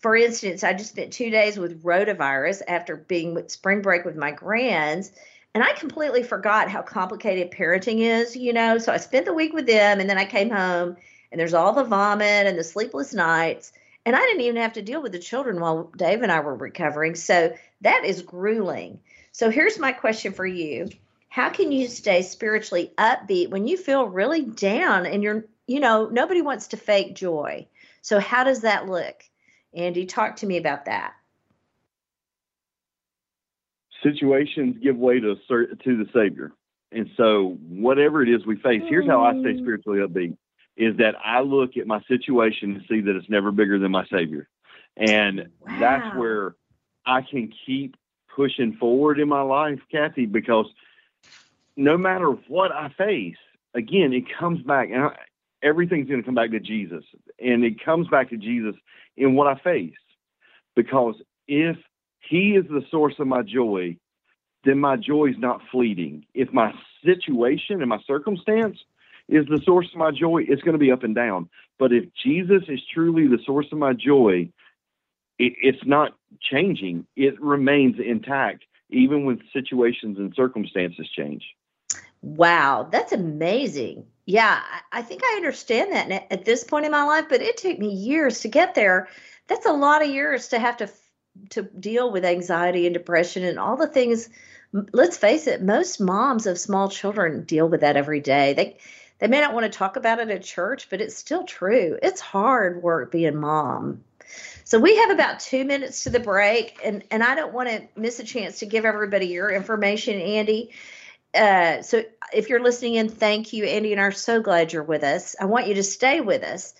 For 0.01 0.15
instance, 0.15 0.63
I 0.63 0.74
just 0.74 0.91
spent 0.91 1.12
two 1.12 1.29
days 1.29 1.58
with 1.58 1.84
rotavirus 1.84 2.62
after 2.68 2.96
being 2.96 3.34
with 3.34 3.51
spring 3.51 3.82
break 3.82 4.06
with 4.06 4.15
my 4.15 4.32
grands 4.32 5.12
and 5.53 5.63
I 5.63 5.74
completely 5.74 6.24
forgot 6.24 6.70
how 6.70 6.82
complicated 6.82 7.51
parenting 7.51 8.00
is, 8.00 8.36
you 8.36 8.53
know. 8.53 8.77
So 8.77 8.94
I 8.94 8.98
spent 8.98 9.25
the 9.25 9.34
week 9.34 9.53
with 9.53 9.65
them 9.65 10.00
and 10.00 10.10
then 10.10 10.18
I 10.18 10.25
came 10.25 10.50
home 10.50 10.96
and 11.32 11.39
there's 11.39 11.53
all 11.53 11.74
the 11.74 11.84
vomit 11.84 12.46
and 12.46 12.58
the 12.58 12.63
sleepless 12.63 13.13
nights. 13.13 13.72
And 14.06 14.15
I 14.15 14.20
didn't 14.20 14.41
even 14.41 14.62
have 14.62 14.74
to 14.74 14.82
deal 14.82 15.01
with 15.01 15.12
the 15.12 15.20
children 15.20 15.60
while 15.60 15.91
Dave 15.98 16.22
and 16.22 16.32
I 16.32 16.39
were 16.39 16.56
recovering. 16.56 17.15
So 17.15 17.53
that 17.82 18.06
is 18.06 18.22
grueling. 18.22 19.00
So 19.32 19.50
here's 19.50 19.79
my 19.79 19.91
question 19.91 20.34
for 20.34 20.46
you. 20.46 20.89
How 21.29 21.50
can 21.50 21.72
you 21.72 21.88
stay 21.88 22.22
spiritually 22.22 22.94
upbeat 22.98 23.50
when 23.50 23.68
you 23.68 23.77
feel 23.77 24.08
really 24.08 24.44
down 24.44 25.06
and 25.06 25.22
you're, 25.22 25.46
you 25.68 25.79
know, 25.79 26.08
nobody 26.08 26.41
wants 26.41 26.68
to 26.68 26.77
fake 26.77 27.15
joy? 27.15 27.68
So 28.01 28.20
how 28.20 28.44
does 28.44 28.62
that 28.62 28.88
look? 28.88 29.24
Andy, 29.74 30.06
talk 30.06 30.38
to 30.38 30.46
me 30.46 30.58
about 30.58 30.86
that 30.86 31.14
situations 34.04 34.78
give 34.82 34.98
way 34.98 35.20
to 35.20 35.36
to 35.48 35.98
the 35.98 36.06
Savior. 36.14 36.52
And 36.92 37.10
so, 37.18 37.58
whatever 37.68 38.24
it 38.24 38.30
is 38.30 38.46
we 38.46 38.56
face, 38.58 38.82
here's 38.88 39.08
how 39.08 39.24
I 39.24 39.32
stay 39.34 39.54
mm. 39.54 39.62
spiritually 39.62 40.00
upbeat: 40.00 40.38
is 40.76 40.98
that 40.98 41.16
I 41.24 41.42
look 41.42 41.78
at 41.78 41.88
my 41.88 42.02
situation 42.08 42.76
and 42.76 42.84
see 42.90 43.02
that 43.02 43.16
it's 43.16 43.30
never 43.30 43.52
bigger 43.52 43.78
than 43.80 43.92
my 43.92 44.06
Savior, 44.08 44.48
and 44.98 45.50
wow. 45.60 45.80
that's 45.80 46.18
where 46.18 46.56
I 47.06 47.22
can 47.22 47.54
keep 47.66 47.96
pushing 48.36 48.74
forward 48.74 49.20
in 49.20 49.28
my 49.28 49.42
life, 49.42 49.80
Kathy, 49.92 50.26
because 50.26 50.66
no 51.76 51.98
matter 51.98 52.30
what 52.48 52.72
I 52.72 52.90
face, 52.98 53.38
again, 53.74 54.14
it 54.14 54.24
comes 54.40 54.64
back, 54.64 54.90
and 54.92 55.04
I, 55.04 55.16
everything's 55.62 56.08
going 56.08 56.22
to 56.22 56.26
come 56.26 56.36
back 56.36 56.52
to 56.52 56.60
Jesus, 56.60 57.04
and 57.40 57.64
it 57.64 57.84
comes 57.84 58.08
back 58.08 58.30
to 58.32 58.38
Jesus 58.38 58.76
in 59.18 59.36
what 59.36 59.48
I 59.48 59.56
face, 59.56 59.94
because 60.75 61.16
if 61.48 61.78
He 62.30 62.51
is 62.51 62.66
the 62.70 62.84
source 62.89 63.16
of 63.20 63.28
my 63.28 63.42
joy, 63.42 63.98
then 64.66 64.80
my 64.80 64.96
joy 64.98 65.28
is 65.28 65.38
not 65.38 65.62
fleeting. 65.72 66.25
If 66.34 66.51
my 66.54 66.74
situation 67.04 67.82
and 67.82 67.89
my 67.89 68.00
circumstance 68.06 68.78
is 69.28 69.46
the 69.48 69.62
source 69.63 69.88
of 69.94 70.00
my 70.00 70.12
joy, 70.12 70.44
it's 70.48 70.62
going 70.62 70.74
to 70.74 70.80
be 70.80 70.92
up 70.92 71.04
and 71.04 71.16
down. 71.16 71.50
But 71.78 71.94
if 71.94 72.06
Jesus 72.24 72.63
is 72.68 72.80
truly 72.94 73.28
the 73.28 73.42
source 73.46 73.68
of 73.72 73.78
my 73.78 73.94
joy, 73.94 74.50
it, 75.38 75.54
it's 75.62 75.86
not 75.86 76.12
changing. 76.42 77.06
It 77.16 77.39
remains 77.42 77.96
intact, 78.04 78.66
even 78.89 79.25
when 79.25 79.42
situations 79.54 80.18
and 80.18 80.34
circumstances 80.36 81.08
change. 81.16 81.44
Wow, 82.22 82.89
that's 82.92 83.13
amazing. 83.13 84.06
Yeah, 84.29 84.62
I 84.91 85.01
think 85.01 85.24
I 85.24 85.38
understand 85.38 85.91
that 85.91 86.31
at 86.31 86.45
this 86.45 86.63
point 86.63 86.86
in 86.86 86.91
my 86.91 87.01
life, 87.03 87.25
but 87.29 87.41
it 87.41 87.57
took 87.57 87.79
me 87.79 87.91
years 87.91 88.41
to 88.41 88.48
get 88.48 88.75
there. 88.75 89.07
That's 89.48 89.65
a 89.65 89.74
lot 89.74 90.03
of 90.03 90.12
years 90.12 90.50
to 90.50 90.59
have 90.59 90.77
to 90.77 90.89
to 91.50 91.63
deal 91.63 92.12
with 92.12 92.24
anxiety 92.24 92.86
and 92.86 92.93
depression 92.93 93.43
and 93.43 93.57
all 93.57 93.75
the 93.75 93.88
things. 93.88 94.29
Let's 94.71 95.17
face 95.17 95.48
it 95.48 95.63
most 95.63 96.00
moms 96.00 96.45
of 96.45 96.59
small 96.59 96.89
children 96.89 97.43
deal 97.43 97.67
with 97.67 97.81
that 97.81 97.98
every 97.98 98.19
day. 98.19 98.53
They 98.53 98.77
they 99.17 99.25
may 99.25 99.41
not 99.41 99.55
want 99.55 99.63
to 99.63 99.75
talk 99.75 99.95
about 99.95 100.19
it 100.19 100.29
at 100.29 100.43
church 100.43 100.91
but 100.91 101.01
it's 101.01 101.17
still 101.17 101.43
true. 101.43 101.98
It's 102.00 102.21
hard 102.21 102.83
work 102.83 103.12
being 103.12 103.36
mom. 103.36 104.03
So 104.63 104.79
we 104.79 104.95
have 104.98 105.09
about 105.09 105.39
two 105.39 105.65
minutes 105.65 106.03
to 106.03 106.12
the 106.12 106.19
break 106.19 106.79
and 106.86 107.03
and 107.09 107.24
i 107.24 107.33
don't 107.33 107.51
want 107.51 107.69
to 107.69 107.88
miss 107.95 108.19
a 108.19 108.24
chance 108.24 108.59
to 108.59 108.67
give 108.67 108.86
everybody 108.86 109.25
your 109.25 109.50
information 109.50 110.19
andy 110.19 110.69
uh, 111.36 111.81
so 111.81 112.03
if 112.33 112.50
you're 112.50 112.63
listening 112.63 112.95
in 112.95 113.09
thank 113.09 113.53
you 113.53 113.65
andy 113.65 113.91
and 113.91 114.01
are 114.01 114.12
so 114.12 114.41
glad 114.41 114.74
you're 114.74 114.83
with 114.83 115.03
us 115.03 115.36
i 115.39 115.45
want 115.45 115.67
you 115.67 115.75
to 115.75 115.83
stay 115.83 116.21
with 116.21 116.43
us 116.43 116.74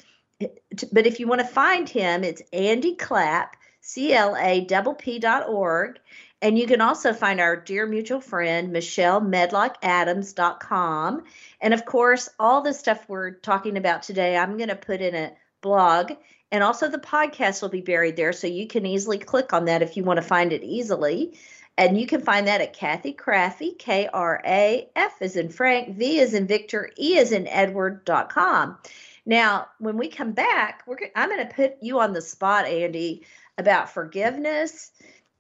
but 0.92 1.06
if 1.06 1.20
you 1.20 1.28
want 1.28 1.42
to 1.42 1.48
find 1.48 1.90
him 1.90 2.24
it's 2.24 2.42
andy 2.54 2.96
clapp 2.96 3.56
C-L-A-P-P 3.82 5.20
dot 5.20 5.50
org. 5.50 6.00
And 6.42 6.58
you 6.58 6.68
can 6.68 6.80
also 6.80 7.12
find 7.12 7.42
our 7.42 7.58
dear 7.58 7.86
mutual 7.86 8.22
friend, 8.22 8.72
Michelle 8.72 9.20
Medlock-Adams.com. 9.20 11.24
And 11.60 11.74
of 11.74 11.86
course, 11.86 12.30
all 12.40 12.62
the 12.62 12.74
stuff 12.74 13.04
we're 13.10 13.32
talking 13.32 13.78
about 13.78 14.04
today, 14.04 14.38
I'm 14.38 14.56
going 14.56 14.70
to 14.70 14.76
put 14.76 15.02
in 15.02 15.16
a 15.16 15.34
blog. 15.62 16.14
And 16.52 16.64
also 16.64 16.88
the 16.88 16.98
podcast 16.98 17.62
will 17.62 17.70
be 17.70 17.82
buried 17.82 18.16
there. 18.16 18.32
So 18.32 18.48
you 18.48 18.68
can 18.68 18.86
easily 18.86 19.18
click 19.18 19.54
on 19.54 19.66
that 19.66 19.82
if 19.82 19.98
you 19.98 20.04
want 20.04 20.18
to 20.18 20.26
find 20.26 20.54
it 20.54 20.64
easily. 20.64 21.38
And 21.80 21.98
you 21.98 22.08
can 22.08 22.20
find 22.20 22.50
that 22.50 22.60
at 22.60 22.74
Kathy 22.74 23.14
Krafve, 23.14 23.80
K 23.80 24.10
R 24.12 24.42
A 24.46 24.90
F 24.98 25.22
is 25.22 25.38
in 25.38 25.48
Frank, 25.48 25.96
V 25.96 26.20
is 26.20 26.34
in 26.34 26.46
Victor, 26.46 26.92
E 27.00 27.18
is 27.18 27.32
in 27.32 27.48
Edward.com. 27.48 28.78
Now, 29.26 29.68
when 29.80 29.96
we 29.96 30.10
come 30.10 30.34
back, 30.34 30.84
I'm 31.16 31.30
going 31.30 31.48
to 31.48 31.54
put 31.54 31.78
you 31.82 32.02
on 32.02 32.12
the 32.12 32.22
spot, 32.22 32.66
Andy, 32.66 33.26
about 33.58 33.94
forgiveness 33.94 34.92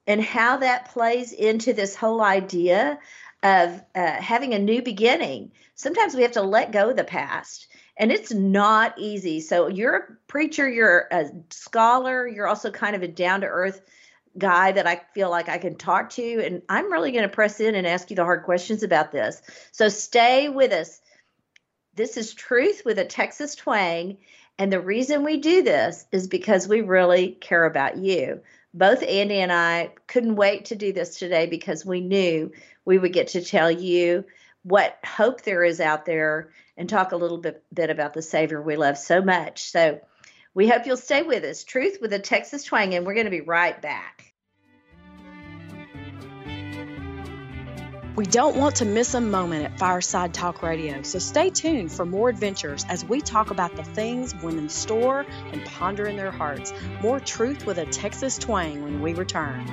and 0.08 0.24
how 0.24 0.55
that 0.58 0.91
plays 0.91 1.34
into 1.34 1.74
this 1.74 1.93
whole 1.93 2.22
idea 2.22 3.00
of 3.43 3.84
uh, 3.93 4.22
having 4.22 4.53
a 4.53 4.60
new 4.60 4.81
beginning. 4.81 5.51
Sometimes 5.75 6.15
we 6.15 6.22
have 6.22 6.31
to 6.34 6.41
let 6.41 6.72
go 6.72 6.91
of 6.91 6.96
the 6.96 7.03
past, 7.03 7.67
and 7.98 8.13
it's 8.13 8.31
not 8.31 8.98
easy. 8.98 9.41
So, 9.41 9.67
you're 9.67 9.96
a 9.96 10.13
preacher, 10.27 10.69
you're 10.69 11.05
a 11.12 11.31
scholar, 11.50 12.25
you're 12.25 12.48
also 12.48 12.72
kind 12.72 12.96
of 12.96 13.03
a 13.03 13.10
down 13.10 13.41
to 13.41 13.48
earth 13.48 13.81
guy 14.38 14.71
that 14.71 14.88
I 14.88 15.01
feel 15.13 15.29
like 15.29 15.50
I 15.50 15.57
can 15.57 15.75
talk 15.75 16.12
to. 16.12 16.45
And 16.45 16.62
I'm 16.69 16.91
really 16.91 17.12
going 17.12 17.24
to 17.24 17.29
press 17.29 17.59
in 17.59 17.75
and 17.75 17.88
ask 17.88 18.09
you 18.09 18.15
the 18.15 18.24
hard 18.24 18.43
questions 18.43 18.83
about 18.83 19.12
this. 19.12 19.41
So, 19.71 19.89
stay 19.89 20.50
with 20.50 20.71
us. 20.71 21.01
This 21.95 22.17
is 22.17 22.33
Truth 22.33 22.83
with 22.86 23.00
a 23.00 23.05
Texas 23.05 23.55
Twang. 23.55 24.17
And 24.57 24.71
the 24.71 24.81
reason 24.81 25.24
we 25.24 25.38
do 25.38 25.63
this 25.63 26.05
is 26.12 26.27
because 26.27 26.67
we 26.67 26.81
really 26.81 27.31
care 27.31 27.65
about 27.65 27.98
you. 27.98 28.41
Both 28.74 29.03
Andy 29.03 29.39
and 29.39 29.51
I 29.51 29.93
couldn't 30.05 30.36
wait 30.36 30.65
to 30.65 30.75
do 30.75 30.93
this 30.93 31.17
today 31.17 31.48
because 31.48 31.86
we 31.86 32.01
knew 32.01 32.51
we 32.86 32.98
would 32.98 33.13
get 33.13 33.29
to 33.29 33.43
tell 33.43 33.71
you 33.71 34.25
what 34.63 35.00
hope 35.05 35.41
there 35.41 35.63
is 35.63 35.79
out 35.79 36.05
there 36.05 36.51
and 36.77 36.89
talk 36.89 37.12
a 37.12 37.17
little 37.17 37.38
bit, 37.38 37.63
bit 37.74 37.89
about 37.89 38.13
the 38.13 38.21
Savior 38.21 38.62
we 38.62 38.75
love 38.75 38.98
so 38.98 39.21
much. 39.21 39.63
So 39.63 40.01
we 40.53 40.68
hope 40.68 40.86
you'll 40.86 40.98
stay 40.98 41.22
with 41.22 41.44
us. 41.44 41.63
Truth 41.63 42.00
with 42.01 42.13
a 42.13 42.20
Texas 42.20 42.63
twang, 42.63 42.94
and 42.96 43.06
we're 43.06 43.13
going 43.13 43.25
to 43.25 43.32
be 43.32 43.41
right 43.41 43.79
back. 43.82 44.34
We 48.15 48.25
don't 48.25 48.58
want 48.58 48.75
to 48.77 48.86
miss 48.86 49.13
a 49.13 49.22
moment 49.22 49.63
at 49.63 49.79
Fireside 49.79 50.34
Talk 50.34 50.62
Radio, 50.62 51.03
so 51.03 51.20
stay 51.20 51.50
tuned 51.50 51.89
for 51.89 52.06
more 52.06 52.27
adventures 52.27 52.86
as 52.89 53.06
we 53.06 53.22
talk 53.22 53.50
about 53.50 53.77
the 53.77 53.84
things 53.84 54.36
women 54.44 54.68
store 54.68 55.25
and 55.53 55.63
ponder 55.63 56.06
in 56.06 56.18
their 56.18 56.32
hearts. 56.32 56.74
More 57.01 57.22
truth 57.22 57.65
with 57.65 57.77
a 57.77 57.86
Texas 57.86 58.38
twang 58.38 58.84
when 58.84 59.01
we 59.01 59.13
return. 59.13 59.65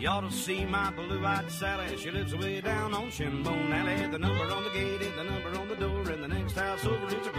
You 0.00 0.08
ought 0.08 0.20
to 0.20 0.30
see 0.30 0.64
my 0.64 0.90
blue-eyed 0.92 1.50
Sally. 1.50 1.96
She 1.98 2.10
lives 2.10 2.34
way 2.34 2.62
down 2.62 2.94
on 2.94 3.10
Shinbone 3.10 3.72
Alley. 3.72 4.08
The 4.10 4.18
number 4.18 4.44
on 4.44 4.64
the 4.64 4.70
gate 4.70 5.02
is 5.02 5.14
the 5.16 5.24
number 5.24 5.58
on 5.58 5.68
the 5.68 5.76
door, 5.76 6.08
and 6.08 6.22
the 6.22 6.28
next 6.28 6.54
house 6.54 6.86
over 6.86 7.06
is 7.08 7.26
a 7.26 7.30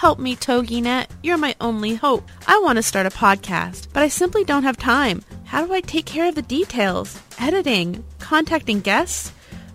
Help 0.00 0.18
me, 0.18 0.34
TogiNet. 0.34 1.08
You're 1.22 1.36
my 1.36 1.54
only 1.60 1.94
hope. 1.94 2.26
I 2.46 2.58
want 2.60 2.76
to 2.76 2.82
start 2.82 3.04
a 3.04 3.10
podcast, 3.10 3.88
but 3.92 4.02
I 4.02 4.08
simply 4.08 4.44
don't 4.44 4.62
have 4.62 4.78
time. 4.78 5.22
How 5.44 5.66
do 5.66 5.74
I 5.74 5.82
take 5.82 6.06
care 6.06 6.26
of 6.26 6.34
the 6.34 6.40
details? 6.40 7.20
Editing? 7.38 8.02
Contacting 8.18 8.80
guests? 8.80 9.28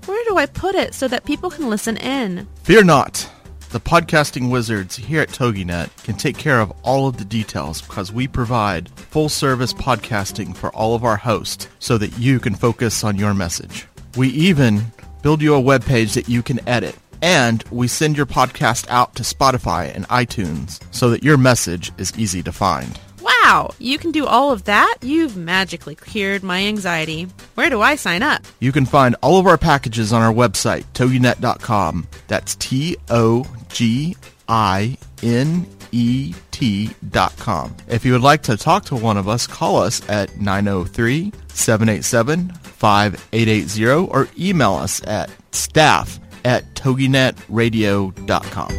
Where 0.08 0.26
do 0.28 0.38
I 0.38 0.48
put 0.48 0.74
it 0.74 0.96
so 0.96 1.08
that 1.10 1.26
people 1.26 1.52
can 1.52 1.70
listen 1.70 1.98
in? 1.98 2.48
Fear 2.64 2.86
not. 2.86 3.30
The 3.70 3.80
podcasting 3.80 4.50
wizards 4.50 4.96
here 4.96 5.22
at 5.22 5.30
TogiNet 5.30 6.04
can 6.04 6.16
take 6.16 6.40
care 6.40 6.60
of 6.60 6.74
all 6.82 7.08
of 7.08 7.18
the 7.18 7.26
details 7.26 7.84
because 7.84 8.12
we 8.12 8.28
provide 8.28 8.90
full 8.90 9.30
service 9.30 9.74
podcasting 9.74 10.58
for 10.58 10.74
all 10.76 10.96
of 10.96 11.04
our 11.04 11.18
hosts 11.18 11.68
so 11.78 12.00
that 12.00 12.18
you 12.18 12.40
can 12.40 12.56
focus 12.56 13.04
on 13.04 13.16
your 13.16 13.36
message. 13.36 13.86
We 14.18 14.30
even 14.30 14.92
build 15.22 15.44
you 15.44 15.54
a 15.54 15.60
web 15.60 15.86
page 15.86 16.16
that 16.16 16.30
you 16.30 16.42
can 16.42 16.68
edit 16.68 16.96
and 17.26 17.64
we 17.72 17.88
send 17.88 18.16
your 18.16 18.28
podcast 18.28 18.88
out 18.88 19.16
to 19.16 19.24
Spotify 19.24 19.92
and 19.96 20.08
iTunes 20.10 20.80
so 20.94 21.10
that 21.10 21.24
your 21.24 21.38
message 21.38 21.92
is 21.98 22.14
easy 22.20 22.44
to 22.44 22.52
find. 22.52 23.00
Wow, 23.20 23.72
you 23.80 23.98
can 23.98 24.12
do 24.12 24.28
all 24.28 24.52
of 24.52 24.66
that? 24.66 24.98
You've 25.02 25.36
magically 25.36 25.96
cured 25.96 26.44
my 26.44 26.64
anxiety. 26.66 27.24
Where 27.56 27.72
do 27.72 27.82
I 27.82 27.96
sign 27.96 28.22
up? 28.22 28.44
You 28.60 28.72
can 28.72 28.86
find 28.86 29.16
all 29.24 29.40
of 29.40 29.48
our 29.48 29.58
packages 29.58 30.14
on 30.14 30.22
our 30.22 30.32
website, 30.32 30.84
toginet.com. 30.94 32.08
That's 32.28 32.54
T 32.58 32.96
O 33.10 33.44
G 33.70 34.16
I 34.48 34.96
N 35.24 35.66
E 35.92 36.36
T.com. 36.52 37.76
If 37.90 38.06
you 38.06 38.12
would 38.12 38.22
like 38.22 38.44
to 38.44 38.56
talk 38.56 38.86
to 38.86 38.96
one 38.96 39.18
of 39.18 39.28
us, 39.28 39.48
call 39.48 39.78
us 39.78 40.08
at 40.08 40.40
903 40.40 41.34
787 41.48 42.50
5880 42.50 44.12
or 44.12 44.28
email 44.38 44.74
us 44.74 45.02
at 45.08 45.32
staff 45.52 46.20
at 46.46 46.64
toginetradio.com. 46.76 48.72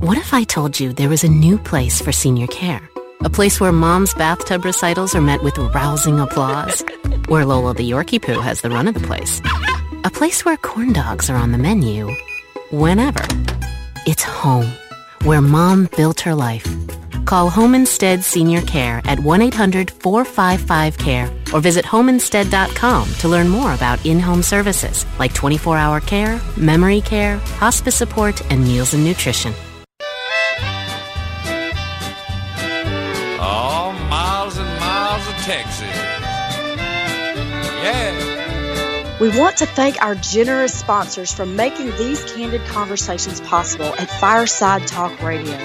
What 0.00 0.18
if 0.18 0.32
I 0.32 0.44
told 0.44 0.78
you 0.78 0.92
there 0.92 1.08
was 1.08 1.24
a 1.24 1.28
new 1.28 1.58
place 1.58 2.00
for 2.00 2.12
senior 2.12 2.46
care? 2.46 2.80
A 3.22 3.30
place 3.30 3.60
where 3.60 3.72
mom's 3.72 4.14
bathtub 4.14 4.64
recitals 4.64 5.14
are 5.14 5.20
met 5.20 5.42
with 5.42 5.58
rousing 5.58 6.20
applause, 6.20 6.84
where 7.28 7.44
Lola 7.44 7.74
the 7.74 7.90
Yorkie 7.90 8.22
Poo 8.22 8.40
has 8.40 8.60
the 8.60 8.70
run 8.70 8.88
of 8.88 8.94
the 8.94 9.00
place, 9.00 9.40
a 10.04 10.10
place 10.10 10.44
where 10.44 10.56
corn 10.58 10.92
dogs 10.92 11.28
are 11.28 11.36
on 11.36 11.52
the 11.52 11.58
menu 11.58 12.14
whenever. 12.70 13.26
It's 14.06 14.22
home, 14.22 14.70
where 15.24 15.42
mom 15.42 15.88
built 15.96 16.20
her 16.20 16.34
life 16.34 16.66
Call 17.26 17.50
Home 17.50 17.74
Instead 17.74 18.24
Senior 18.24 18.62
Care 18.62 19.02
at 19.04 19.18
1-800-455-CARE 19.18 21.30
or 21.52 21.60
visit 21.60 21.84
homeinstead.com 21.84 23.12
to 23.14 23.28
learn 23.28 23.48
more 23.48 23.74
about 23.74 24.06
in-home 24.06 24.42
services 24.42 25.04
like 25.18 25.34
24-hour 25.34 26.00
care, 26.00 26.40
memory 26.56 27.02
care, 27.02 27.36
hospice 27.58 27.96
support, 27.96 28.40
and 28.50 28.62
meals 28.62 28.94
and 28.94 29.04
nutrition. 29.04 29.52
We 39.18 39.30
want 39.30 39.56
to 39.58 39.66
thank 39.66 40.02
our 40.02 40.14
generous 40.14 40.78
sponsors 40.78 41.32
for 41.32 41.46
making 41.46 41.86
these 41.96 42.22
candid 42.32 42.60
conversations 42.66 43.40
possible 43.40 43.94
at 43.98 44.10
Fireside 44.20 44.86
Talk 44.86 45.22
Radio 45.22 45.56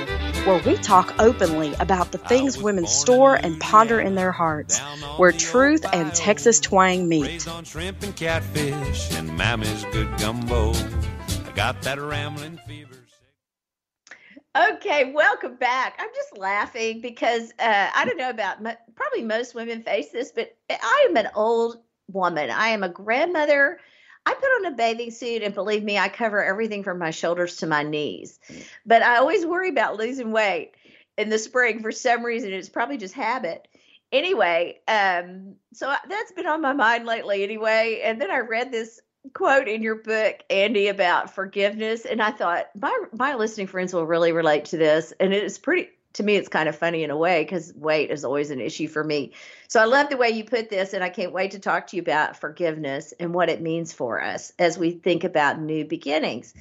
where 0.45 0.61
we 0.63 0.75
talk 0.77 1.13
openly 1.19 1.73
about 1.75 2.11
the 2.11 2.17
things 2.17 2.57
women 2.57 2.87
store 2.87 3.35
and 3.35 3.59
ponder 3.59 3.99
in 3.99 4.15
their 4.15 4.31
hearts, 4.31 4.79
where 5.17 5.31
truth 5.31 5.85
and 5.93 6.11
Texas 6.15 6.59
twang 6.59 7.07
meet. 7.07 7.47
On 7.47 7.63
shrimp 7.63 8.01
and 8.01 8.15
catfish 8.15 9.11
and 9.11 9.37
Mammy's 9.37 9.85
good 9.91 10.09
gumbo. 10.17 10.73
I 10.73 11.51
got 11.53 11.81
that 11.83 12.01
rambling 12.01 12.59
fever. 12.67 12.95
Okay, 14.73 15.13
welcome 15.13 15.55
back. 15.55 15.95
I'm 15.99 16.09
just 16.13 16.37
laughing 16.37 17.01
because 17.01 17.53
uh, 17.59 17.89
I 17.95 18.03
don't 18.05 18.17
know 18.17 18.31
about 18.31 18.57
probably 18.95 19.23
most 19.23 19.53
women 19.53 19.83
face 19.83 20.09
this, 20.11 20.31
but 20.31 20.57
I 20.69 21.07
am 21.07 21.15
an 21.17 21.29
old 21.35 21.77
woman. 22.13 22.49
I 22.49 22.69
am 22.69 22.83
a 22.83 22.89
grandmother. 22.89 23.79
I 24.25 24.33
put 24.33 24.43
on 24.43 24.65
a 24.65 24.75
bathing 24.75 25.11
suit, 25.11 25.41
and 25.41 25.53
believe 25.53 25.83
me, 25.83 25.97
I 25.97 26.09
cover 26.09 26.43
everything 26.43 26.83
from 26.83 26.99
my 26.99 27.11
shoulders 27.11 27.57
to 27.57 27.67
my 27.67 27.83
knees. 27.83 28.39
But 28.85 29.01
I 29.01 29.17
always 29.17 29.45
worry 29.45 29.69
about 29.69 29.97
losing 29.97 30.31
weight 30.31 30.73
in 31.17 31.29
the 31.29 31.39
spring 31.39 31.81
for 31.81 31.91
some 31.91 32.23
reason. 32.23 32.53
It's 32.53 32.69
probably 32.69 32.97
just 32.97 33.15
habit. 33.15 33.67
Anyway, 34.11 34.79
um, 34.87 35.55
so 35.73 35.93
that's 36.07 36.33
been 36.33 36.45
on 36.45 36.61
my 36.61 36.73
mind 36.73 37.05
lately. 37.05 37.43
Anyway, 37.43 38.01
and 38.03 38.21
then 38.21 38.29
I 38.29 38.39
read 38.39 38.71
this 38.71 38.99
quote 39.33 39.67
in 39.67 39.81
your 39.81 39.95
book, 39.95 40.35
Andy, 40.49 40.87
about 40.87 41.33
forgiveness, 41.33 42.05
and 42.05 42.21
I 42.21 42.31
thought 42.31 42.69
my 42.75 43.05
my 43.13 43.35
listening 43.35 43.67
friends 43.67 43.93
will 43.93 44.05
really 44.05 44.31
relate 44.31 44.65
to 44.65 44.77
this, 44.77 45.13
and 45.19 45.33
it 45.33 45.43
is 45.43 45.57
pretty. 45.57 45.89
To 46.13 46.23
me, 46.23 46.35
it's 46.35 46.49
kind 46.49 46.67
of 46.67 46.75
funny 46.75 47.03
in 47.03 47.11
a 47.11 47.17
way 47.17 47.43
because 47.43 47.73
weight 47.73 48.11
is 48.11 48.25
always 48.25 48.51
an 48.51 48.59
issue 48.59 48.87
for 48.87 49.03
me. 49.03 49.33
So 49.67 49.79
I 49.79 49.85
love 49.85 50.09
the 50.09 50.17
way 50.17 50.29
you 50.29 50.43
put 50.43 50.69
this, 50.69 50.93
and 50.93 51.03
I 51.03 51.09
can't 51.09 51.31
wait 51.31 51.51
to 51.51 51.59
talk 51.59 51.87
to 51.87 51.95
you 51.95 52.01
about 52.01 52.39
forgiveness 52.39 53.13
and 53.19 53.33
what 53.33 53.49
it 53.49 53.61
means 53.61 53.93
for 53.93 54.21
us 54.21 54.51
as 54.59 54.77
we 54.77 54.91
think 54.91 55.23
about 55.23 55.61
new 55.61 55.85
beginnings. 55.85 56.53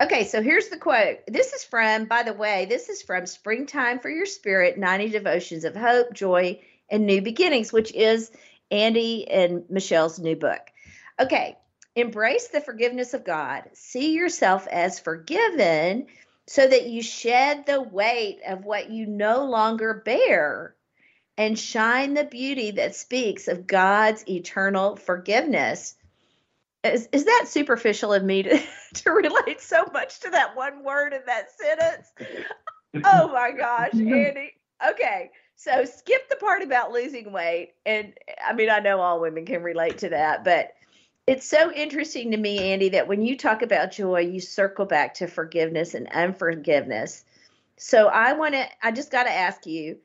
Okay, 0.00 0.24
so 0.24 0.42
here's 0.42 0.68
the 0.68 0.76
quote. 0.76 1.18
This 1.26 1.52
is 1.52 1.64
from, 1.64 2.04
by 2.04 2.22
the 2.22 2.32
way, 2.32 2.66
this 2.66 2.88
is 2.88 3.02
from 3.02 3.26
Springtime 3.26 3.98
for 3.98 4.10
Your 4.10 4.26
Spirit 4.26 4.78
90 4.78 5.08
Devotions 5.08 5.64
of 5.64 5.74
Hope, 5.74 6.12
Joy, 6.12 6.60
and 6.90 7.06
New 7.06 7.22
Beginnings, 7.22 7.72
which 7.72 7.92
is 7.92 8.30
Andy 8.70 9.28
and 9.30 9.64
Michelle's 9.68 10.18
new 10.18 10.36
book. 10.36 10.60
Okay, 11.18 11.56
Embrace 11.94 12.48
the 12.48 12.62
forgiveness 12.62 13.12
of 13.12 13.24
God. 13.24 13.64
See 13.74 14.14
yourself 14.14 14.66
as 14.68 14.98
forgiven 14.98 16.06
so 16.52 16.66
that 16.66 16.86
you 16.86 17.00
shed 17.00 17.64
the 17.64 17.80
weight 17.80 18.40
of 18.46 18.66
what 18.66 18.90
you 18.90 19.06
no 19.06 19.46
longer 19.46 19.94
bear 20.04 20.74
and 21.38 21.58
shine 21.58 22.12
the 22.12 22.24
beauty 22.24 22.72
that 22.72 22.94
speaks 22.94 23.48
of 23.48 23.66
God's 23.66 24.22
eternal 24.28 24.96
forgiveness. 24.96 25.94
Is, 26.84 27.08
is 27.10 27.24
that 27.24 27.46
superficial 27.48 28.12
of 28.12 28.22
me 28.22 28.42
to, 28.42 28.62
to 28.96 29.10
relate 29.12 29.62
so 29.62 29.86
much 29.94 30.20
to 30.20 30.28
that 30.28 30.54
one 30.54 30.84
word 30.84 31.14
in 31.14 31.22
that 31.26 31.46
sentence? 31.58 32.12
Oh 33.02 33.30
my 33.32 33.52
gosh, 33.52 33.94
Andy. 33.94 34.52
Okay, 34.90 35.30
so 35.56 35.86
skip 35.86 36.28
the 36.28 36.36
part 36.36 36.62
about 36.62 36.92
losing 36.92 37.32
weight. 37.32 37.72
And 37.86 38.12
I 38.46 38.52
mean, 38.52 38.68
I 38.68 38.80
know 38.80 39.00
all 39.00 39.18
women 39.18 39.46
can 39.46 39.62
relate 39.62 39.96
to 39.98 40.10
that, 40.10 40.44
but 40.44 40.74
it's 41.26 41.48
so 41.48 41.72
interesting 41.72 42.32
to 42.32 42.36
me, 42.36 42.72
Andy, 42.72 42.90
that 42.90 43.06
when 43.06 43.22
you 43.22 43.36
talk 43.36 43.62
about 43.62 43.92
joy, 43.92 44.20
you 44.20 44.40
circle 44.40 44.84
back 44.84 45.14
to 45.14 45.26
forgiveness 45.26 45.94
and 45.94 46.08
unforgiveness. 46.08 47.24
So 47.76 48.08
I 48.08 48.32
want 48.32 48.54
to, 48.54 48.66
I 48.82 48.90
just 48.90 49.10
got 49.10 49.24
to 49.24 49.32
ask 49.32 49.66
you 49.66 49.98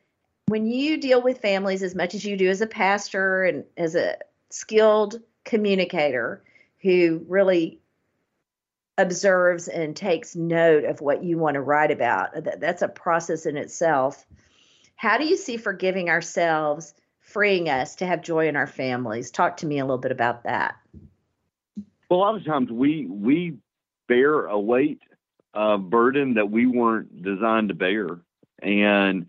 when 0.46 0.66
you 0.66 0.96
deal 0.96 1.20
with 1.20 1.40
families 1.40 1.82
as 1.82 1.94
much 1.94 2.14
as 2.14 2.24
you 2.24 2.36
do 2.36 2.48
as 2.48 2.60
a 2.60 2.66
pastor 2.66 3.44
and 3.44 3.64
as 3.76 3.94
a 3.94 4.16
skilled 4.50 5.20
communicator 5.44 6.42
who 6.80 7.24
really 7.28 7.80
observes 8.96 9.68
and 9.68 9.94
takes 9.94 10.34
note 10.34 10.84
of 10.84 11.00
what 11.00 11.22
you 11.22 11.36
want 11.36 11.54
to 11.54 11.60
write 11.60 11.90
about, 11.90 12.30
that's 12.60 12.82
a 12.82 12.88
process 12.88 13.44
in 13.44 13.56
itself. 13.56 14.24
How 14.96 15.18
do 15.18 15.26
you 15.26 15.36
see 15.36 15.56
forgiving 15.56 16.10
ourselves 16.10 16.94
freeing 17.20 17.68
us 17.68 17.96
to 17.96 18.06
have 18.06 18.22
joy 18.22 18.48
in 18.48 18.56
our 18.56 18.66
families? 18.66 19.30
Talk 19.30 19.58
to 19.58 19.66
me 19.66 19.78
a 19.78 19.84
little 19.84 19.98
bit 19.98 20.12
about 20.12 20.44
that. 20.44 20.76
Well, 22.08 22.20
a 22.20 22.22
lot 22.22 22.36
of 22.36 22.44
times 22.44 22.70
we 22.70 23.06
we 23.06 23.58
bear 24.06 24.46
a 24.46 24.58
weight, 24.58 25.02
uh, 25.54 25.76
burden 25.76 26.34
that 26.34 26.50
we 26.50 26.66
weren't 26.66 27.22
designed 27.22 27.68
to 27.68 27.74
bear, 27.74 28.20
and 28.62 29.26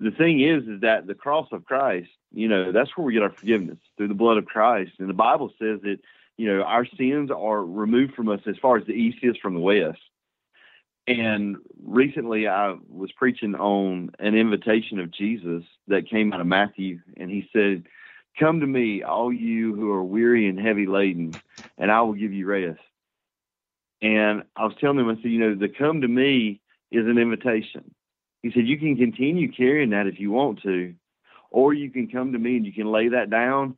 the 0.00 0.10
thing 0.10 0.40
is, 0.40 0.64
is 0.64 0.80
that 0.80 1.06
the 1.06 1.14
cross 1.14 1.48
of 1.52 1.64
Christ, 1.64 2.10
you 2.32 2.48
know, 2.48 2.72
that's 2.72 2.96
where 2.96 3.06
we 3.06 3.14
get 3.14 3.22
our 3.22 3.30
forgiveness 3.30 3.78
through 3.96 4.08
the 4.08 4.14
blood 4.14 4.38
of 4.38 4.46
Christ, 4.46 4.92
and 4.98 5.08
the 5.08 5.14
Bible 5.14 5.52
says 5.58 5.80
that 5.82 5.98
you 6.36 6.48
know 6.48 6.62
our 6.62 6.84
sins 6.84 7.30
are 7.30 7.64
removed 7.64 8.14
from 8.14 8.28
us 8.28 8.40
as 8.46 8.56
far 8.60 8.76
as 8.76 8.86
the 8.86 8.92
east 8.92 9.18
is 9.22 9.36
from 9.36 9.54
the 9.54 9.60
west. 9.60 10.00
And 11.08 11.58
recently, 11.84 12.48
I 12.48 12.74
was 12.88 13.12
preaching 13.12 13.54
on 13.54 14.10
an 14.18 14.34
invitation 14.34 14.98
of 14.98 15.12
Jesus 15.12 15.62
that 15.86 16.10
came 16.10 16.32
out 16.32 16.40
of 16.40 16.48
Matthew, 16.48 16.98
and 17.16 17.30
he 17.30 17.48
said, 17.52 17.84
Come 18.38 18.60
to 18.60 18.66
me, 18.66 19.02
all 19.02 19.32
you 19.32 19.74
who 19.74 19.90
are 19.92 20.04
weary 20.04 20.46
and 20.46 20.60
heavy 20.60 20.86
laden, 20.86 21.34
and 21.78 21.90
I 21.90 22.02
will 22.02 22.12
give 22.12 22.32
you 22.32 22.46
rest. 22.46 22.80
And 24.02 24.42
I 24.54 24.64
was 24.64 24.74
telling 24.80 24.98
him, 24.98 25.08
I 25.08 25.14
said, 25.14 25.30
you 25.30 25.40
know, 25.40 25.54
the 25.54 25.68
come 25.68 26.02
to 26.02 26.08
me 26.08 26.60
is 26.90 27.06
an 27.06 27.18
invitation. 27.18 27.94
He 28.42 28.52
said, 28.52 28.66
you 28.66 28.78
can 28.78 28.96
continue 28.96 29.50
carrying 29.50 29.90
that 29.90 30.06
if 30.06 30.20
you 30.20 30.30
want 30.30 30.62
to, 30.62 30.94
or 31.50 31.72
you 31.72 31.90
can 31.90 32.08
come 32.08 32.32
to 32.32 32.38
me 32.38 32.56
and 32.56 32.66
you 32.66 32.72
can 32.72 32.92
lay 32.92 33.08
that 33.08 33.30
down 33.30 33.76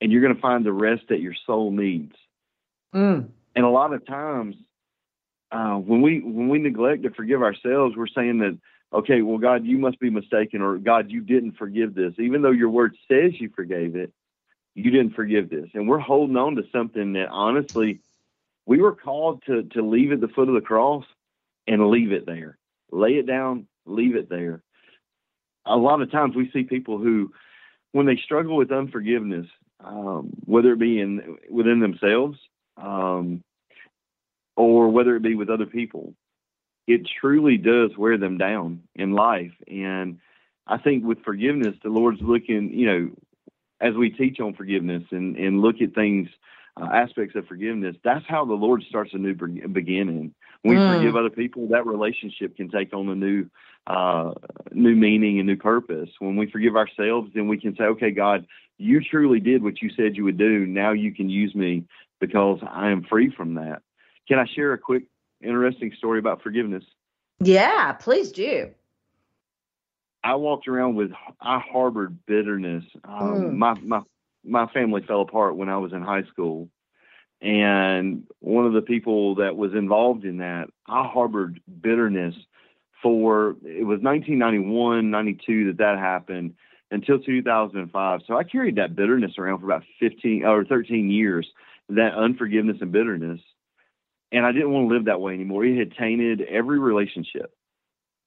and 0.00 0.10
you're 0.10 0.22
going 0.22 0.34
to 0.34 0.40
find 0.40 0.66
the 0.66 0.72
rest 0.72 1.04
that 1.08 1.20
your 1.20 1.34
soul 1.46 1.70
needs. 1.70 2.14
Mm. 2.94 3.28
And 3.54 3.64
a 3.64 3.68
lot 3.68 3.92
of 3.92 4.04
times, 4.06 4.56
uh, 5.52 5.76
when 5.76 6.02
we 6.02 6.20
when 6.20 6.48
we 6.48 6.58
neglect 6.58 7.04
to 7.04 7.10
forgive 7.10 7.42
ourselves, 7.42 7.94
we're 7.96 8.08
saying 8.08 8.38
that 8.38 8.58
okay, 8.94 9.22
well, 9.22 9.38
God, 9.38 9.64
you 9.64 9.78
must 9.78 9.98
be 9.98 10.10
mistaken, 10.10 10.62
or 10.62 10.78
God, 10.78 11.10
you 11.10 11.20
didn't 11.20 11.56
forgive 11.58 11.94
this. 11.94 12.14
Even 12.18 12.42
though 12.42 12.52
your 12.52 12.70
word 12.70 12.96
says 13.10 13.32
you 13.38 13.50
forgave 13.54 13.96
it, 13.96 14.12
you 14.74 14.90
didn't 14.90 15.14
forgive 15.14 15.50
this. 15.50 15.68
And 15.74 15.88
we're 15.88 15.98
holding 15.98 16.36
on 16.36 16.56
to 16.56 16.62
something 16.72 17.12
that 17.14 17.28
honestly, 17.28 18.00
we 18.66 18.80
were 18.80 18.94
called 18.94 19.42
to, 19.46 19.64
to 19.64 19.82
leave 19.82 20.12
at 20.12 20.20
the 20.20 20.28
foot 20.28 20.48
of 20.48 20.54
the 20.54 20.60
cross 20.60 21.04
and 21.66 21.90
leave 21.90 22.12
it 22.12 22.26
there. 22.26 22.56
Lay 22.90 23.12
it 23.12 23.26
down, 23.26 23.66
leave 23.86 24.16
it 24.16 24.28
there. 24.28 24.62
A 25.66 25.76
lot 25.76 26.02
of 26.02 26.10
times 26.10 26.36
we 26.36 26.50
see 26.52 26.62
people 26.62 26.98
who, 26.98 27.32
when 27.92 28.06
they 28.06 28.16
struggle 28.16 28.56
with 28.56 28.72
unforgiveness, 28.72 29.46
um, 29.80 30.30
whether 30.44 30.72
it 30.72 30.78
be 30.78 31.00
in 31.00 31.36
within 31.50 31.80
themselves 31.80 32.38
um, 32.76 33.42
or 34.56 34.88
whether 34.88 35.16
it 35.16 35.22
be 35.22 35.34
with 35.34 35.50
other 35.50 35.66
people, 35.66 36.14
it 36.86 37.02
truly 37.20 37.56
does 37.56 37.96
wear 37.96 38.18
them 38.18 38.38
down 38.38 38.82
in 38.94 39.12
life. 39.12 39.52
And 39.66 40.18
I 40.66 40.78
think 40.78 41.04
with 41.04 41.24
forgiveness, 41.24 41.76
the 41.82 41.90
Lord's 41.90 42.20
looking, 42.20 42.70
you 42.72 42.86
know, 42.86 43.10
as 43.80 43.94
we 43.94 44.10
teach 44.10 44.40
on 44.40 44.54
forgiveness 44.54 45.02
and, 45.10 45.36
and 45.36 45.60
look 45.60 45.76
at 45.80 45.94
things, 45.94 46.28
uh, 46.80 46.88
aspects 46.92 47.36
of 47.36 47.46
forgiveness, 47.46 47.96
that's 48.02 48.24
how 48.26 48.44
the 48.44 48.54
Lord 48.54 48.82
starts 48.88 49.12
a 49.14 49.18
new 49.18 49.34
beginning. 49.34 50.34
When 50.62 50.76
we 50.76 50.82
mm. 50.82 50.96
forgive 50.96 51.16
other 51.16 51.30
people, 51.30 51.68
that 51.68 51.86
relationship 51.86 52.56
can 52.56 52.68
take 52.68 52.92
on 52.92 53.08
a 53.08 53.14
new, 53.14 53.46
uh, 53.86 54.32
new 54.72 54.96
meaning 54.96 55.38
and 55.38 55.46
new 55.46 55.56
purpose. 55.56 56.10
When 56.18 56.36
we 56.36 56.50
forgive 56.50 56.74
ourselves, 56.74 57.30
then 57.34 57.48
we 57.48 57.58
can 57.60 57.76
say, 57.76 57.84
okay, 57.84 58.10
God, 58.10 58.46
you 58.78 59.00
truly 59.00 59.38
did 59.38 59.62
what 59.62 59.82
you 59.82 59.90
said 59.96 60.16
you 60.16 60.24
would 60.24 60.38
do. 60.38 60.66
Now 60.66 60.92
you 60.92 61.14
can 61.14 61.28
use 61.30 61.54
me 61.54 61.84
because 62.20 62.58
I 62.68 62.90
am 62.90 63.04
free 63.04 63.30
from 63.30 63.54
that. 63.54 63.82
Can 64.26 64.38
I 64.38 64.46
share 64.46 64.72
a 64.72 64.78
quick 64.78 65.04
interesting 65.44 65.92
story 65.96 66.18
about 66.18 66.42
forgiveness. 66.42 66.84
Yeah, 67.40 67.92
please 67.92 68.32
do. 68.32 68.70
I 70.22 70.36
walked 70.36 70.68
around 70.68 70.94
with 70.94 71.10
I 71.40 71.58
harbored 71.60 72.24
bitterness. 72.26 72.84
Um, 73.04 73.34
mm. 73.34 73.52
My 73.56 73.74
my 73.74 74.00
my 74.44 74.66
family 74.68 75.02
fell 75.06 75.20
apart 75.20 75.56
when 75.56 75.68
I 75.68 75.76
was 75.78 75.92
in 75.92 76.02
high 76.02 76.22
school, 76.24 76.68
and 77.40 78.24
one 78.40 78.64
of 78.64 78.72
the 78.72 78.82
people 78.82 79.36
that 79.36 79.56
was 79.56 79.74
involved 79.74 80.24
in 80.24 80.38
that, 80.38 80.68
I 80.88 81.06
harbored 81.06 81.60
bitterness 81.80 82.34
for 83.02 83.50
it 83.64 83.84
was 83.84 84.00
1991, 84.00 85.10
92 85.10 85.66
that 85.66 85.78
that 85.78 85.98
happened 85.98 86.54
until 86.90 87.18
2005. 87.18 88.20
So 88.26 88.36
I 88.36 88.44
carried 88.44 88.76
that 88.76 88.96
bitterness 88.96 89.32
around 89.36 89.58
for 89.58 89.66
about 89.66 89.84
15 90.00 90.44
or 90.44 90.64
13 90.64 91.10
years, 91.10 91.46
that 91.90 92.14
unforgiveness 92.14 92.78
and 92.80 92.92
bitterness 92.92 93.40
and 94.34 94.44
I 94.44 94.50
didn't 94.50 94.72
want 94.72 94.88
to 94.88 94.94
live 94.94 95.04
that 95.04 95.20
way 95.20 95.32
anymore. 95.32 95.64
It 95.64 95.78
had 95.78 95.96
tainted 95.96 96.42
every 96.42 96.80
relationship, 96.80 97.54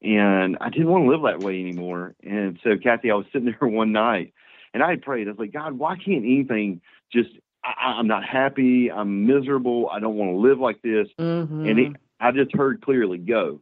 and 0.01 0.57
I 0.61 0.69
didn't 0.69 0.87
want 0.87 1.03
to 1.03 1.11
live 1.11 1.23
that 1.23 1.45
way 1.45 1.59
anymore. 1.59 2.15
And 2.23 2.57
so, 2.63 2.77
Kathy, 2.81 3.11
I 3.11 3.15
was 3.15 3.25
sitting 3.33 3.53
there 3.59 3.67
one 3.67 3.91
night, 3.91 4.33
and 4.73 4.81
I 4.81 4.91
had 4.91 5.01
prayed. 5.01 5.27
I 5.27 5.31
was 5.31 5.39
like, 5.39 5.51
God, 5.51 5.73
why 5.73 5.97
can't 5.97 6.23
anything 6.23 6.81
just? 7.11 7.29
I, 7.63 7.99
am 7.99 8.07
not 8.07 8.23
happy. 8.23 8.89
I'm 8.89 9.27
miserable. 9.27 9.89
I 9.91 9.99
don't 9.99 10.15
want 10.15 10.31
to 10.31 10.37
live 10.37 10.59
like 10.59 10.81
this. 10.81 11.09
Mm-hmm. 11.19 11.65
And 11.65 11.79
it, 11.79 11.93
I 12.17 12.31
just 12.31 12.55
heard 12.55 12.81
clearly, 12.81 13.17
go. 13.17 13.59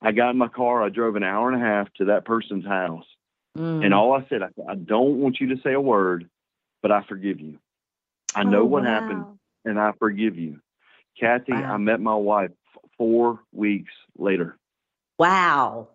I 0.00 0.12
got 0.12 0.30
in 0.30 0.38
my 0.38 0.48
car. 0.48 0.82
I 0.82 0.88
drove 0.88 1.16
an 1.16 1.22
hour 1.22 1.50
and 1.50 1.62
a 1.62 1.64
half 1.64 1.92
to 1.94 2.06
that 2.06 2.24
person's 2.24 2.64
house, 2.64 3.04
mm. 3.58 3.84
and 3.84 3.92
all 3.92 4.14
I 4.14 4.26
said, 4.30 4.42
I, 4.42 4.48
I 4.66 4.74
don't 4.74 5.18
want 5.18 5.38
you 5.38 5.54
to 5.54 5.62
say 5.62 5.74
a 5.74 5.80
word, 5.80 6.30
but 6.80 6.90
I 6.90 7.02
forgive 7.02 7.40
you. 7.40 7.58
I 8.34 8.44
know 8.44 8.62
oh, 8.62 8.64
what 8.64 8.84
wow. 8.84 8.88
happened, 8.88 9.24
and 9.66 9.78
I 9.78 9.92
forgive 9.98 10.38
you. 10.38 10.60
Kathy, 11.18 11.52
wow. 11.52 11.74
I 11.74 11.76
met 11.76 12.00
my 12.00 12.14
wife 12.14 12.50
four 12.98 13.40
weeks 13.52 13.92
later. 14.18 14.56
Wow. 15.18 15.88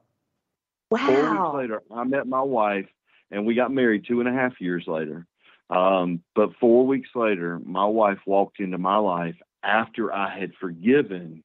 Wow. 0.91 1.05
Four 1.08 1.32
weeks 1.32 1.55
later, 1.55 1.82
I 1.93 2.03
met 2.03 2.27
my 2.27 2.41
wife 2.41 2.88
and 3.32 3.45
we 3.45 3.55
got 3.55 3.71
married 3.71 4.05
two 4.08 4.19
and 4.21 4.29
a 4.29 4.34
half 4.34 4.60
years 4.60 4.86
later. 4.88 5.25
Um, 5.69 6.23
but 6.36 6.49
four 6.60 6.88
weeks 6.88 7.10
later, 7.13 7.60
my 7.63 7.86
wife 7.86 8.17
walked 8.25 8.60
into 8.60 8.77
my 8.77 8.97
life 8.97 9.36
after 9.63 10.12
I 10.12 10.38
had 10.38 10.53
forgiven 10.60 11.43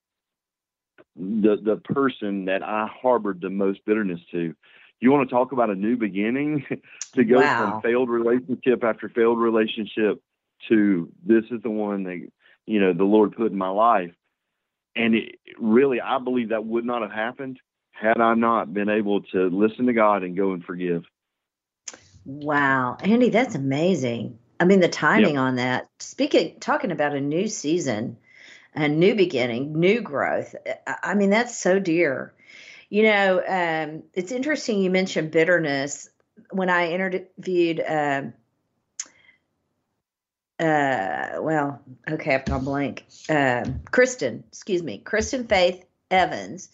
the 1.17 1.57
the 1.63 1.77
person 1.77 2.47
that 2.47 2.63
I 2.63 2.89
harbored 3.03 3.41
the 3.41 3.51
most 3.51 3.85
bitterness 3.85 4.21
to. 4.33 4.55
You 5.01 5.13
want 5.13 5.29
to 5.29 5.35
talk 5.35 5.53
about 5.53 5.69
a 5.69 5.75
new 5.75 5.97
beginning 5.97 6.65
to 7.15 7.25
go 7.25 7.41
Wow. 7.41 7.73
from 7.73 7.83
failed 7.83 8.09
relationship 8.09 8.83
after 8.83 9.09
failed 9.11 9.39
relationship 9.39 10.23
to 10.69 11.13
this 11.25 11.45
is 11.51 11.63
the 11.63 11.71
one 11.71 12.05
that 12.05 12.27
you 12.67 12.81
know 12.81 12.93
the 12.93 13.05
Lord 13.05 13.37
put 13.37 13.53
in 13.53 13.59
my 13.59 13.69
life. 13.69 14.13
And 14.97 15.15
it, 15.15 15.41
really, 15.59 16.01
I 16.01 16.19
believe 16.19 16.51
that 16.51 16.65
would 16.65 16.85
not 16.85 17.03
have 17.03 17.11
happened 17.11 17.59
had 17.91 18.21
I 18.21 18.35
not 18.35 18.73
been 18.73 18.89
able 18.89 19.23
to 19.23 19.49
listen 19.49 19.87
to 19.87 19.93
God 19.93 20.23
and 20.23 20.37
go 20.37 20.53
and 20.53 20.65
forgive. 20.65 21.05
Wow, 22.25 22.97
Andy, 23.01 23.31
that's 23.31 23.55
amazing. 23.55 24.39
I 24.59 24.65
mean, 24.65 24.81
the 24.81 24.89
timing 24.89 25.37
on 25.37 25.57
that. 25.57 25.89
Speaking, 26.01 26.59
talking 26.61 26.91
about 26.91 27.15
a 27.15 27.21
new 27.21 27.49
season, 27.49 28.17
a 28.75 28.89
new 28.89 29.15
beginning, 29.15 29.79
new 29.79 30.01
growth. 30.01 30.55
I- 30.87 30.97
I 31.03 31.15
mean, 31.15 31.31
that's 31.31 31.57
so 31.57 31.79
dear. 31.79 32.33
You 32.89 33.05
know, 33.05 33.43
um, 33.47 34.05
it's 34.15 34.33
interesting 34.33 34.81
you 34.81 34.91
mentioned 34.91 35.31
bitterness. 35.33 36.09
When 36.51 36.71
I 36.71 36.91
interviewed, 36.93 37.83
um, 37.87 38.35
uh, 40.61 41.41
well, 41.41 41.81
okay, 42.09 42.35
I've 42.35 42.45
gone 42.45 42.65
blank. 42.65 43.05
Um, 43.29 43.81
Kristen, 43.91 44.45
excuse 44.49 44.83
me, 44.83 44.99
Kristen 44.99 45.47
Faith 45.47 45.85
Evans 46.11 46.69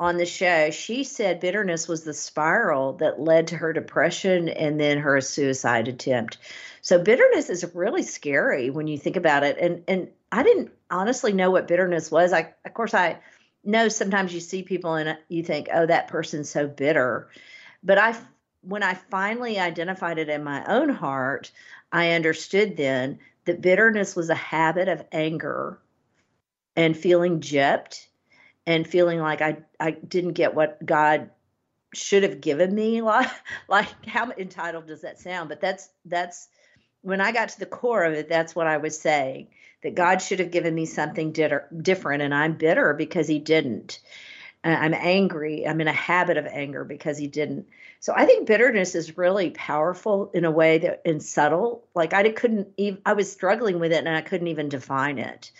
on 0.00 0.16
the 0.16 0.26
show, 0.26 0.70
she 0.70 1.04
said 1.04 1.40
bitterness 1.40 1.86
was 1.86 2.04
the 2.04 2.14
spiral 2.14 2.94
that 2.94 3.20
led 3.20 3.48
to 3.48 3.56
her 3.56 3.72
depression 3.72 4.48
and 4.48 4.80
then 4.80 4.98
her 4.98 5.20
suicide 5.20 5.88
attempt. 5.88 6.38
So 6.80 6.98
bitterness 6.98 7.50
is 7.50 7.74
really 7.74 8.02
scary 8.02 8.70
when 8.70 8.86
you 8.86 8.96
think 8.96 9.16
about 9.16 9.44
it. 9.44 9.58
And 9.58 9.84
and 9.86 10.08
I 10.32 10.42
didn't 10.42 10.72
honestly 10.90 11.34
know 11.34 11.50
what 11.50 11.68
bitterness 11.68 12.10
was. 12.10 12.32
I 12.32 12.54
of 12.64 12.72
course 12.72 12.94
I 12.94 13.18
know 13.62 13.88
sometimes 13.88 14.32
you 14.32 14.40
see 14.40 14.62
people 14.62 14.94
and 14.94 15.18
you 15.28 15.44
think, 15.44 15.68
"Oh, 15.70 15.84
that 15.84 16.08
person's 16.08 16.48
so 16.48 16.66
bitter." 16.66 17.28
But 17.82 17.98
I 17.98 18.16
when 18.62 18.82
I 18.82 18.94
finally 18.94 19.58
identified 19.58 20.18
it 20.18 20.30
in 20.30 20.44
my 20.44 20.64
own 20.64 20.88
heart, 20.88 21.50
I 21.92 22.12
understood 22.12 22.76
then 22.76 23.18
that 23.44 23.60
bitterness 23.60 24.14
was 24.14 24.30
a 24.30 24.34
habit 24.34 24.88
of 24.88 25.04
anger 25.12 25.80
and 26.76 26.96
feeling 26.96 27.40
gypped 27.40 28.06
and 28.66 28.86
feeling 28.86 29.18
like 29.20 29.42
I 29.42 29.58
I 29.78 29.92
didn't 29.92 30.34
get 30.34 30.54
what 30.54 30.84
God 30.84 31.30
should 31.94 32.22
have 32.22 32.40
given 32.40 32.74
me. 32.74 33.00
Like 33.10 33.30
like 33.68 34.06
how 34.06 34.30
entitled 34.32 34.86
does 34.86 35.02
that 35.02 35.18
sound? 35.18 35.48
But 35.48 35.60
that's 35.60 35.88
that's 36.04 36.48
when 37.02 37.20
I 37.20 37.32
got 37.32 37.48
to 37.50 37.58
the 37.58 37.66
core 37.66 38.04
of 38.04 38.12
it. 38.12 38.28
That's 38.28 38.54
what 38.54 38.66
I 38.66 38.76
was 38.76 39.00
saying 39.00 39.48
that 39.82 39.94
God 39.94 40.20
should 40.20 40.40
have 40.40 40.50
given 40.50 40.74
me 40.74 40.86
something 40.86 41.32
different, 41.32 42.22
and 42.22 42.34
I'm 42.34 42.56
bitter 42.56 42.94
because 42.94 43.26
He 43.26 43.38
didn't. 43.38 44.00
I'm 44.62 44.94
angry. 44.94 45.66
I'm 45.66 45.80
in 45.80 45.88
a 45.88 45.92
habit 45.92 46.36
of 46.36 46.46
anger 46.46 46.84
because 46.84 47.16
He 47.16 47.26
didn't. 47.26 47.66
So 48.00 48.12
I 48.14 48.26
think 48.26 48.46
bitterness 48.46 48.94
is 48.94 49.16
really 49.16 49.50
powerful 49.50 50.30
in 50.34 50.44
a 50.44 50.50
way 50.50 50.78
that 50.78 51.02
and 51.04 51.22
subtle. 51.22 51.86
Like 51.94 52.12
I 52.12 52.28
couldn't 52.30 52.68
even. 52.76 53.00
I 53.06 53.14
was 53.14 53.30
struggling 53.30 53.80
with 53.80 53.92
it 53.92 54.04
and 54.04 54.08
I 54.08 54.20
couldn't 54.20 54.48
even 54.48 54.68
define 54.68 55.18
it. 55.18 55.50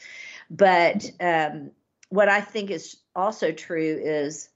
But 0.50 1.10
um, 1.20 1.70
what 2.10 2.28
I 2.28 2.40
think 2.40 2.70
is 2.70 2.96
also 3.14 3.52
true 3.52 4.00
is 4.02 4.48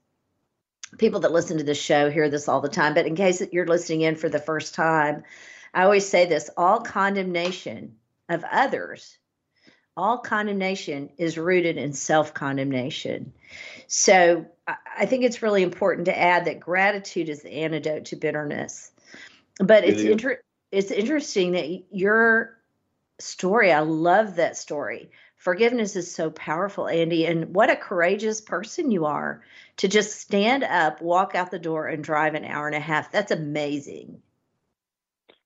people 0.97 1.21
that 1.21 1.31
listen 1.31 1.57
to 1.57 1.63
this 1.63 1.81
show 1.81 2.09
hear 2.09 2.29
this 2.29 2.47
all 2.47 2.61
the 2.61 2.69
time. 2.69 2.93
But 2.93 3.07
in 3.07 3.15
case 3.15 3.39
that 3.39 3.53
you're 3.53 3.67
listening 3.67 4.01
in 4.01 4.15
for 4.15 4.29
the 4.29 4.39
first 4.39 4.75
time, 4.75 5.23
I 5.73 5.83
always 5.83 6.07
say 6.07 6.25
this 6.25 6.49
all 6.55 6.81
condemnation 6.81 7.95
of 8.29 8.43
others, 8.49 9.17
all 9.97 10.17
condemnation 10.17 11.09
is 11.17 11.37
rooted 11.37 11.77
in 11.77 11.93
self 11.93 12.33
condemnation. 12.33 13.33
So 13.87 14.45
I- 14.67 15.05
think 15.05 15.23
it's 15.23 15.41
really 15.41 15.63
important 15.63 16.05
to 16.05 16.17
add 16.17 16.45
that 16.45 16.59
gratitude 16.59 17.29
is 17.29 17.41
the 17.41 17.51
antidote 17.51 18.05
to 18.05 18.15
bitterness. 18.15 18.91
But 19.59 19.83
It 19.83 19.91
it's 19.91 20.01
inter- 20.01 20.41
it's 20.71 20.91
interesting 20.91 21.53
that 21.53 21.83
your 21.91 22.57
story, 23.19 23.71
I 23.71 23.79
love 23.79 24.35
that 24.35 24.57
story. 24.57 25.11
Forgiveness 25.37 25.95
is 25.95 26.13
so 26.13 26.31
powerful, 26.31 26.87
Andy, 26.87 27.25
and 27.25 27.53
what 27.53 27.69
a 27.69 27.75
courageous 27.75 28.41
person 28.41 28.91
you 28.91 29.05
are 29.05 29.43
to 29.77 29.87
just 29.87 30.19
stand 30.19 30.63
up, 30.63 31.01
walk 31.01 31.35
out 31.35 31.51
the 31.51 31.59
door, 31.59 31.87
and 31.87 32.03
drive 32.03 32.33
an 32.33 32.43
hour 32.45 32.67
and 32.67 32.75
a 32.75 32.79
half. 32.79 33.11
That's 33.11 33.31
amazing. 33.31 34.21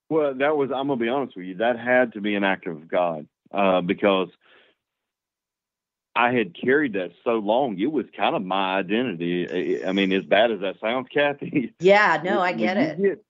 Well, 0.07 0.33
that 0.35 0.55
was, 0.57 0.71
I'm 0.71 0.88
going 0.88 0.97
to 0.97 1.05
be 1.05 1.09
honest 1.09 1.35
with 1.35 1.45
you, 1.45 1.55
that 1.55 1.77
had 1.77 2.13
to 2.13 2.21
be 2.21 2.35
an 2.35 2.43
act 2.43 2.65
of 2.65 2.88
God 2.88 3.27
uh, 3.53 3.81
because 3.81 4.29
I 6.15 6.33
had 6.33 6.55
carried 6.59 6.93
that 6.93 7.12
so 7.23 7.33
long. 7.33 7.79
It 7.79 7.91
was 7.91 8.05
kind 8.15 8.35
of 8.35 8.43
my 8.43 8.77
identity. 8.77 9.83
I 9.85 9.93
mean, 9.93 10.12
as 10.12 10.25
bad 10.25 10.51
as 10.51 10.59
that 10.62 10.79
sounds, 10.81 11.07
Kathy. 11.13 11.73
Yeah, 11.79 12.21
no, 12.23 12.41
I 12.41 12.53
get 12.53 12.77
it. 12.77 13.01
Get, 13.01 13.23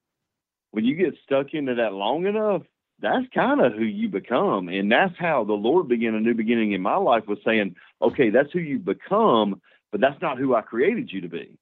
when 0.71 0.85
you 0.85 0.95
get 0.95 1.15
stuck 1.23 1.53
into 1.53 1.75
that 1.75 1.93
long 1.93 2.25
enough, 2.25 2.63
that's 3.01 3.25
kind 3.33 3.61
of 3.61 3.73
who 3.73 3.83
you 3.83 4.09
become. 4.09 4.69
And 4.69 4.91
that's 4.91 5.17
how 5.17 5.43
the 5.43 5.53
Lord 5.53 5.87
began 5.87 6.15
a 6.15 6.19
new 6.19 6.33
beginning 6.33 6.73
in 6.73 6.81
my 6.81 6.95
life 6.95 7.27
was 7.27 7.39
saying, 7.45 7.75
okay, 8.01 8.29
that's 8.29 8.51
who 8.51 8.59
you 8.59 8.79
become, 8.79 9.61
but 9.91 10.01
that's 10.01 10.21
not 10.21 10.37
who 10.37 10.55
I 10.55 10.61
created 10.61 11.11
you 11.11 11.21
to 11.21 11.29
be. 11.29 11.57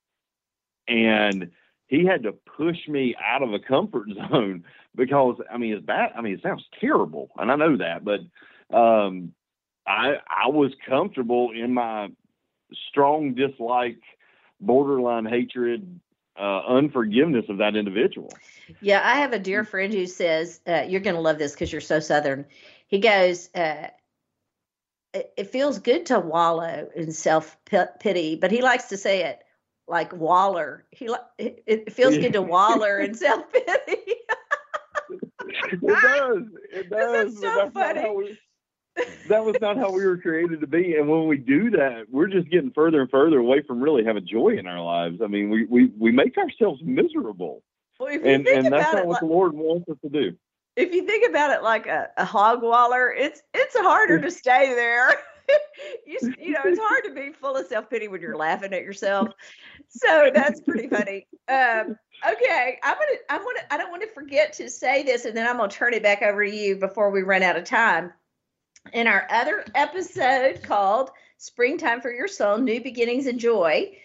And 0.88 1.52
he 1.88 2.06
had 2.06 2.24
to 2.24 2.34
push 2.34 2.88
me 2.88 3.16
out 3.24 3.42
of 3.42 3.54
a 3.54 3.60
comfort 3.60 4.10
zone 4.30 4.64
because 4.96 5.38
I 5.52 5.58
mean 5.58 5.74
it's 5.74 5.86
bad. 5.86 6.12
I 6.16 6.22
mean 6.22 6.34
it 6.34 6.44
sounds 6.44 6.66
terrible, 6.80 7.30
and 7.38 7.52
I 7.52 7.56
know 7.56 7.78
that, 7.78 8.04
but 8.04 8.20
um, 8.76 9.34
I 9.88 10.18
I 10.30 10.48
was 10.48 10.72
comfortable 10.88 11.52
in 11.52 11.74
my 11.74 12.10
strong 12.90 13.34
dislike, 13.34 14.02
borderline 14.60 15.26
hatred, 15.26 16.00
uh, 16.38 16.62
unforgiveness 16.68 17.46
of 17.50 17.58
that 17.60 17.76
individual. 17.76 18.32
Yeah, 18.82 19.02
I 19.04 19.20
have 19.20 19.34
a 19.34 19.40
dear 19.40 19.64
friend 19.64 19.94
who 19.94 20.06
says, 20.06 20.60
uh, 20.68 20.84
You're 20.88 21.02
going 21.02 21.16
to 21.16 21.22
love 21.22 21.38
this 21.38 21.54
because 21.54 21.72
you're 21.72 21.82
so 21.82 22.00
Southern. 22.00 22.46
He 22.88 23.00
goes, 23.00 23.50
uh, 23.56 23.88
it, 25.14 25.34
it 25.38 25.50
feels 25.50 25.80
good 25.80 26.08
to 26.08 26.20
wallow 26.20 26.90
in 26.96 27.12
self 27.12 27.58
pity, 28.00 28.36
but 28.36 28.52
he 28.52 28.62
likes 28.62 28.86
to 28.86 28.98
say 28.98 29.24
it 29.24 29.42
like 29.88 30.14
Waller. 30.14 30.86
He 30.92 31.10
it, 31.38 31.94
feels 31.94 32.18
good 32.18 32.34
to 32.34 32.42
waller 32.56 32.98
and 32.98 33.16
self 33.16 33.52
pity. 33.52 34.02
it 35.50 35.82
does. 35.82 36.44
It 36.74 36.90
does. 36.92 37.34
is 37.34 37.40
so 37.42 37.70
funny. 37.72 38.16
we- 38.16 38.38
that 39.30 39.46
was 39.46 39.56
not 39.62 39.78
how 39.78 39.92
we 39.92 40.04
were 40.06 40.18
created 40.18 40.60
to 40.62 40.66
be. 40.68 40.96
And 40.96 41.08
when 41.08 41.28
we 41.28 41.38
do 41.38 41.70
that, 41.72 42.06
we're 42.10 42.28
just 42.28 42.50
getting 42.50 42.72
further 42.72 43.00
and 43.02 43.12
further 43.12 43.38
away 43.38 43.62
from 43.62 43.80
really 43.80 44.04
having 44.04 44.26
joy 44.26 44.58
in 44.58 44.66
our 44.66 44.82
lives. 44.84 45.20
I 45.24 45.28
mean, 45.28 45.50
we 45.52 45.66
we, 45.66 45.92
we 45.98 46.12
make 46.12 46.36
ourselves 46.38 46.82
miserable, 46.84 47.62
well, 48.00 48.10
if 48.10 48.24
you 48.24 48.28
and 48.28 48.44
think 48.44 48.66
and 48.66 48.74
that's 48.74 48.94
not 48.94 49.04
it, 49.04 49.06
what 49.06 49.14
like, 49.14 49.20
the 49.22 49.28
Lord 49.28 49.54
wants 49.54 49.88
us 49.90 49.98
to 50.04 50.10
do. 50.10 50.36
if 50.76 50.94
you 50.94 51.06
think 51.06 51.30
about 51.30 51.52
it 51.52 51.62
like 51.64 51.86
a, 51.86 52.10
a 52.18 52.26
hog 52.26 52.64
waller, 52.64 53.14
it's 53.14 53.42
it's 53.54 53.78
harder 53.78 54.20
to 54.20 54.32
stay 54.32 54.74
there. 54.74 55.14
you, 56.06 56.18
you 56.40 56.52
know, 56.52 56.62
it's 56.66 56.80
hard 56.82 57.04
to 57.06 57.14
be 57.14 57.32
full 57.32 57.56
of 57.56 57.68
self 57.68 57.90
pity 57.90 58.08
when 58.08 58.22
you're 58.22 58.38
laughing 58.38 58.74
at 58.74 58.84
yourself. 58.84 59.30
So 59.88 60.32
that's 60.34 60.62
pretty 60.62 60.88
funny. 60.88 61.28
Um, 61.48 61.98
okay, 62.28 62.80
I'm 62.84 62.96
gonna 62.96 63.18
I'm 63.30 63.44
gonna 63.44 63.60
I 63.72 63.78
don't 63.78 63.92
want 63.92 64.04
to 64.04 64.10
forget 64.10 64.54
to 64.54 64.70
say 64.70 65.04
this, 65.04 65.26
and 65.26 65.36
then 65.36 65.48
I'm 65.48 65.58
gonna 65.58 65.70
turn 65.70 65.94
it 65.94 66.04
back 66.04 66.22
over 66.22 66.46
to 66.46 66.56
you 66.56 66.76
before 66.76 67.10
we 67.12 67.22
run 67.22 67.44
out 67.44 67.58
of 67.58 67.64
time. 67.64 68.12
In 68.94 69.08
our 69.08 69.28
other 69.30 69.66
episode 69.76 70.62
called 70.64 71.12
"Springtime 71.38 72.02
for 72.02 72.12
Your 72.12 72.28
Soul: 72.28 72.58
New 72.58 72.82
Beginnings 72.82 73.28
and 73.28 73.40
Joy." 73.40 73.98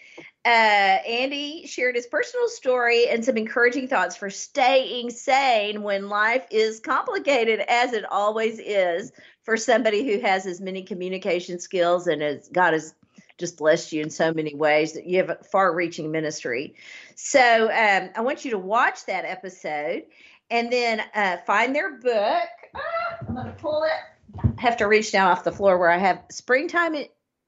uh, 0.45 0.49
Andy 0.49 1.65
shared 1.67 1.95
his 1.95 2.05
personal 2.05 2.49
story 2.49 3.07
and 3.07 3.23
some 3.23 3.37
encouraging 3.37 3.87
thoughts 3.87 4.17
for 4.17 4.29
staying 4.29 5.09
sane 5.09 5.83
when 5.83 6.09
life 6.09 6.45
is 6.51 6.81
complicated, 6.81 7.61
as 7.61 7.93
it 7.93 8.03
always 8.11 8.59
is 8.59 9.13
for 9.43 9.57
somebody 9.57 10.05
who 10.05 10.21
has 10.21 10.45
as 10.45 10.61
many 10.61 10.83
communication 10.83 11.59
skills 11.59 12.07
and 12.07 12.23
as 12.23 12.47
God 12.47 12.73
has 12.73 12.95
just 13.37 13.57
blessed 13.57 13.91
you 13.91 14.01
in 14.01 14.09
so 14.09 14.33
many 14.33 14.55
ways 14.55 14.93
that 14.93 15.05
you 15.05 15.17
have 15.17 15.29
a 15.29 15.35
far-reaching 15.35 16.11
ministry. 16.11 16.75
So 17.15 17.65
um, 17.65 18.09
I 18.15 18.21
want 18.21 18.45
you 18.45 18.51
to 18.51 18.57
watch 18.57 19.05
that 19.05 19.25
episode 19.25 20.03
and 20.49 20.71
then 20.71 21.01
uh, 21.13 21.37
find 21.45 21.75
their 21.75 21.97
book. 21.97 22.49
Ah, 22.75 23.17
I'm 23.27 23.35
going 23.35 23.47
to 23.47 23.53
pull 23.53 23.83
it. 23.83 24.45
I 24.57 24.61
have 24.61 24.77
to 24.77 24.85
reach 24.85 25.11
down 25.11 25.29
off 25.29 25.43
the 25.43 25.51
floor 25.51 25.77
where 25.77 25.91
I 25.91 25.97
have 25.97 26.23
springtime 26.31 26.95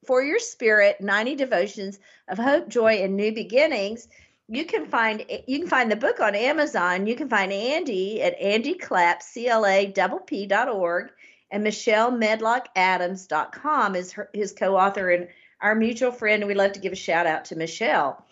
for 0.05 0.21
your 0.21 0.39
spirit 0.39 1.01
90 1.01 1.35
devotions 1.35 1.99
of 2.27 2.37
hope 2.37 2.69
joy 2.69 3.03
and 3.03 3.15
new 3.15 3.33
beginnings 3.33 4.07
you 4.47 4.65
can 4.65 4.85
find 4.85 5.25
you 5.47 5.57
can 5.59 5.67
find 5.67 5.91
the 5.91 5.95
book 5.95 6.19
on 6.19 6.35
amazon 6.35 7.07
you 7.07 7.15
can 7.15 7.27
find 7.27 7.51
andy 7.51 8.21
at 8.21 8.39
andyclapp.org 8.39 11.09
and 11.55 11.63
michelle 11.63 12.11
medlockadams.com 12.11 13.95
is 13.95 14.11
her, 14.11 14.29
his 14.33 14.51
co-author 14.51 15.09
and 15.09 15.29
our 15.61 15.73
mutual 15.73 16.11
friend 16.11 16.43
and 16.43 16.49
we 16.49 16.53
love 16.53 16.73
to 16.73 16.81
give 16.81 16.91
a 16.91 16.97
shout 16.97 17.25
out 17.25 17.45
to 17.45 17.55
michelle 17.55 18.25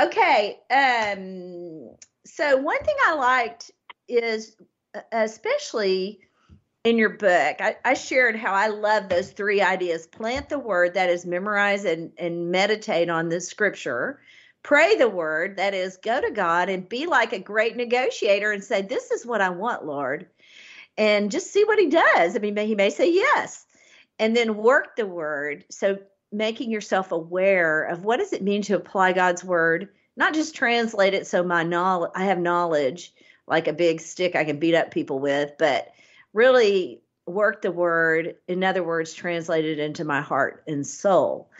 okay 0.00 0.58
um 0.70 1.90
so 2.24 2.56
one 2.56 2.82
thing 2.82 2.96
i 3.06 3.14
liked 3.14 3.70
is 4.08 4.56
uh, 4.94 5.00
especially 5.12 6.20
in 6.82 6.96
your 6.96 7.10
book, 7.10 7.56
I, 7.60 7.76
I, 7.84 7.92
shared 7.92 8.36
how 8.36 8.54
I 8.54 8.68
love 8.68 9.10
those 9.10 9.32
three 9.32 9.60
ideas 9.60 10.06
plant 10.06 10.48
the 10.48 10.58
word, 10.58 10.94
that 10.94 11.10
is, 11.10 11.26
memorize 11.26 11.84
and, 11.84 12.10
and 12.16 12.50
meditate 12.50 13.10
on 13.10 13.28
the 13.28 13.38
scripture. 13.42 14.18
Pray 14.62 14.96
the 14.96 15.10
word, 15.10 15.58
that 15.58 15.74
is, 15.74 15.98
go 15.98 16.22
to 16.22 16.30
God 16.30 16.70
and 16.70 16.88
be 16.88 17.04
like 17.04 17.34
a 17.34 17.38
great 17.38 17.76
negotiator 17.76 18.50
and 18.50 18.64
say, 18.64 18.80
This 18.80 19.10
is 19.10 19.26
what 19.26 19.42
I 19.42 19.50
want, 19.50 19.84
Lord. 19.84 20.26
And 20.96 21.30
just 21.30 21.52
see 21.52 21.64
what 21.64 21.78
he 21.78 21.88
does. 21.88 22.36
I 22.36 22.38
mean, 22.40 22.56
he 22.56 22.74
may 22.74 22.90
say 22.90 23.10
yes. 23.12 23.64
And 24.18 24.36
then 24.36 24.56
work 24.56 24.96
the 24.96 25.06
word. 25.06 25.64
So 25.70 25.98
making 26.32 26.70
yourself 26.70 27.12
aware 27.12 27.84
of 27.84 28.04
what 28.04 28.18
does 28.18 28.32
it 28.32 28.42
mean 28.42 28.62
to 28.62 28.76
apply 28.76 29.12
God's 29.12 29.42
word, 29.42 29.88
not 30.16 30.34
just 30.34 30.54
translate 30.54 31.14
it 31.14 31.26
so 31.26 31.42
my 31.42 31.62
knowledge 31.62 32.12
I 32.14 32.24
have 32.24 32.38
knowledge 32.38 33.12
like 33.46 33.66
a 33.66 33.72
big 33.72 34.00
stick 34.00 34.36
I 34.36 34.44
can 34.44 34.58
beat 34.58 34.74
up 34.74 34.92
people 34.92 35.18
with, 35.18 35.52
but 35.58 35.88
really 36.32 37.02
work 37.26 37.62
the 37.62 37.72
word, 37.72 38.36
in 38.46 38.62
other 38.62 38.82
words, 38.82 39.12
translate 39.12 39.64
it 39.64 39.78
into 39.78 40.04
my 40.04 40.20
heart 40.20 40.62
and 40.66 40.86
soul. 40.86 41.50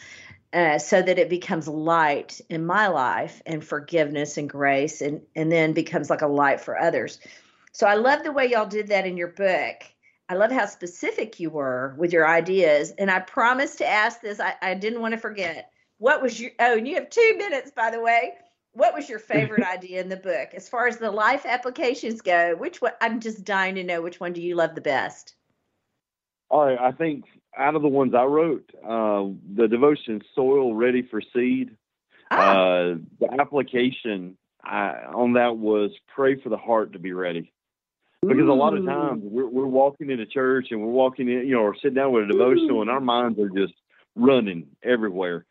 Uh, 0.52 0.78
so 0.78 1.00
that 1.00 1.18
it 1.18 1.28
becomes 1.28 1.68
light 1.68 2.40
in 2.48 2.66
my 2.66 2.88
life 2.88 3.40
and 3.46 3.64
forgiveness 3.64 4.36
and 4.36 4.50
grace 4.50 5.00
and 5.00 5.20
and 5.36 5.52
then 5.52 5.72
becomes 5.72 6.10
like 6.10 6.22
a 6.22 6.26
light 6.26 6.60
for 6.60 6.76
others 6.76 7.20
so 7.72 7.86
i 7.86 7.94
love 7.94 8.22
the 8.22 8.32
way 8.32 8.46
y'all 8.46 8.66
did 8.66 8.88
that 8.88 9.06
in 9.06 9.16
your 9.16 9.28
book. 9.28 9.76
I 10.28 10.34
love 10.34 10.52
how 10.52 10.66
specific 10.66 11.40
you 11.40 11.50
were 11.50 11.96
with 11.98 12.12
your 12.12 12.28
ideas. 12.28 12.92
And 12.98 13.10
i 13.10 13.20
promised 13.20 13.78
to 13.78 13.86
ask 13.86 14.20
this 14.20 14.40
i, 14.40 14.54
I 14.62 14.74
didn't 14.74 15.00
want 15.00 15.12
to 15.12 15.18
forget. 15.18 15.70
What 15.98 16.22
was 16.22 16.40
your 16.40 16.52
oh 16.60 16.76
and 16.76 16.86
you 16.86 16.94
have 16.96 17.10
two 17.10 17.34
minutes 17.36 17.70
by 17.74 17.90
the 17.90 18.00
way. 18.00 18.34
What 18.72 18.94
was 18.94 19.08
your 19.08 19.18
favorite 19.18 19.64
idea 19.74 20.00
in 20.00 20.08
the 20.08 20.16
book? 20.16 20.50
As 20.54 20.68
far 20.68 20.86
as 20.86 20.98
the 20.98 21.10
life 21.10 21.44
applications 21.46 22.20
go 22.20 22.54
which 22.56 22.80
one 22.80 22.92
i'm 23.00 23.20
just 23.20 23.44
dying 23.44 23.74
to 23.76 23.84
know 23.84 24.02
which 24.02 24.20
one 24.20 24.32
do 24.32 24.42
you 24.42 24.54
love 24.56 24.74
the 24.74 24.80
best? 24.80 25.34
All 26.48 26.66
right 26.66 26.78
i 26.78 26.92
think 26.92 27.24
out 27.56 27.74
of 27.74 27.82
the 27.82 27.88
ones 27.88 28.14
i 28.14 28.24
wrote 28.24 28.70
uh, 28.84 29.26
the 29.56 29.66
devotion 29.68 30.22
soil 30.34 30.74
ready 30.74 31.02
for 31.02 31.20
seed 31.34 31.76
ah. 32.30 32.36
uh, 32.36 32.94
the 33.18 33.28
application 33.40 34.36
I, 34.62 35.04
on 35.12 35.32
that 35.34 35.56
was 35.56 35.90
pray 36.14 36.40
for 36.40 36.48
the 36.48 36.56
heart 36.56 36.92
to 36.92 36.98
be 36.98 37.12
ready 37.12 37.52
because 38.22 38.44
Ooh. 38.44 38.52
a 38.52 38.54
lot 38.54 38.76
of 38.76 38.84
times 38.84 39.22
we're, 39.24 39.48
we're 39.48 39.66
walking 39.66 40.10
into 40.10 40.26
church 40.26 40.68
and 40.70 40.80
we're 40.80 40.88
walking 40.88 41.28
in 41.28 41.46
you 41.46 41.54
know 41.54 41.62
or 41.62 41.74
sitting 41.76 41.94
down 41.94 42.12
with 42.12 42.24
a 42.24 42.26
devotional 42.26 42.78
Ooh. 42.78 42.82
and 42.82 42.90
our 42.90 43.00
minds 43.00 43.38
are 43.38 43.48
just 43.50 43.74
running 44.16 44.66
everywhere 44.82 45.46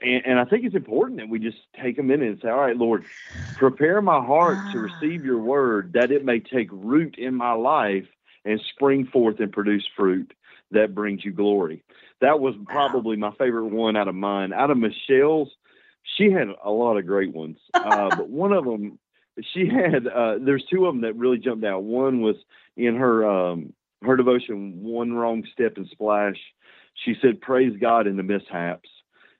and, 0.00 0.22
and, 0.24 0.38
I 0.38 0.44
think 0.44 0.64
it's 0.64 0.74
important 0.74 1.20
that 1.20 1.28
we 1.28 1.38
just 1.38 1.58
take 1.80 1.98
a 1.98 2.02
minute 2.02 2.28
and 2.28 2.40
say, 2.40 2.48
All 2.48 2.60
right, 2.60 2.76
Lord, 2.76 3.04
prepare 3.56 4.00
my 4.00 4.24
heart 4.24 4.56
to 4.72 4.78
ah. 4.78 4.82
receive 4.82 5.24
your 5.24 5.38
word 5.38 5.92
that 5.92 6.10
it 6.10 6.24
may 6.24 6.40
take 6.40 6.68
root 6.72 7.16
in 7.18 7.34
my 7.34 7.52
life 7.52 8.06
and 8.44 8.60
spring 8.74 9.06
forth 9.06 9.38
and 9.40 9.52
produce 9.52 9.86
fruit 9.96 10.32
that 10.70 10.94
brings 10.94 11.24
you 11.24 11.32
glory. 11.32 11.82
That 12.20 12.40
was 12.40 12.54
probably 12.66 13.16
my 13.16 13.32
favorite 13.32 13.66
one 13.66 13.96
out 13.96 14.08
of 14.08 14.14
mine. 14.14 14.52
Out 14.52 14.70
of 14.70 14.78
Michelle's, 14.78 15.50
she 16.16 16.30
had 16.30 16.48
a 16.64 16.70
lot 16.70 16.96
of 16.96 17.06
great 17.06 17.34
ones, 17.34 17.58
uh, 17.74 18.08
but 18.16 18.30
one 18.30 18.52
of 18.52 18.64
them, 18.64 18.98
she 19.54 19.68
had, 19.68 20.06
uh, 20.06 20.36
there's 20.40 20.64
two 20.70 20.86
of 20.86 20.94
them 20.94 21.02
that 21.02 21.16
really 21.16 21.38
jumped 21.38 21.64
out. 21.64 21.82
One 21.82 22.20
was 22.20 22.36
in 22.76 22.96
her, 22.96 23.28
um, 23.28 23.72
her 24.02 24.16
devotion, 24.16 24.82
One 24.82 25.12
Wrong 25.12 25.44
Step 25.52 25.76
and 25.76 25.88
Splash. 25.88 26.36
She 27.04 27.14
said, 27.20 27.40
Praise 27.40 27.76
God 27.80 28.06
in 28.06 28.16
the 28.16 28.22
mishaps 28.22 28.88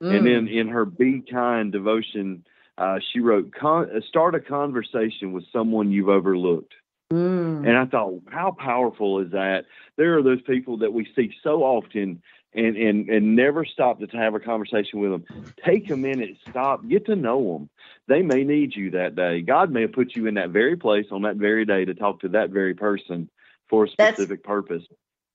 Mm. 0.03 0.17
And 0.17 0.27
then 0.27 0.49
in 0.49 0.69
her 0.69 0.85
Be 0.85 1.23
Kind 1.31 1.73
devotion, 1.73 2.45
uh, 2.79 2.99
she 3.13 3.21
wrote, 3.21 3.53
Con- 3.59 3.91
Start 4.09 4.35
a 4.35 4.41
conversation 4.41 5.33
with 5.33 5.45
someone 5.53 5.91
you've 5.91 6.09
overlooked. 6.09 6.75
Mm. 7.13 7.67
And 7.67 7.77
I 7.77 7.87
thought, 7.87 8.21
how 8.29 8.55
powerful 8.59 9.21
is 9.21 9.31
that? 9.31 9.65
There 9.97 10.19
are 10.19 10.23
those 10.23 10.43
people 10.43 10.79
that 10.79 10.93
we 10.93 11.07
see 11.15 11.33
so 11.43 11.63
often 11.63 12.21
and, 12.57 12.77
and, 12.77 13.09
and 13.09 13.37
never 13.37 13.65
stop 13.65 14.01
to 14.01 14.07
have 14.17 14.35
a 14.35 14.41
conversation 14.41 15.01
with 15.01 15.11
them. 15.11 15.45
Take 15.65 15.91
a 15.91 15.97
minute, 15.97 16.37
stop, 16.49 16.87
get 16.89 17.07
to 17.07 17.15
know 17.15 17.53
them. 17.53 17.71
They 18.09 18.23
may 18.23 18.45
need 18.45 18.75
you 18.75 18.93
that 18.93 19.15
day. 19.15 19.43
God 19.43 19.71
may 19.71 19.83
have 19.83 19.93
put 19.93 20.17
you 20.17 20.27
in 20.27 20.35
that 20.35 20.51
very 20.51 20.77
place 20.77 21.07
on 21.13 21.23
that 21.23 21.37
very 21.37 21.65
day 21.65 21.85
to 21.85 21.95
talk 21.95 22.21
to 22.21 22.29
that 22.31 22.51
very 22.51 22.75
person 22.75 23.29
for 23.69 23.85
a 23.85 23.89
specific 23.89 24.43
That's, 24.43 24.47
purpose. 24.47 24.83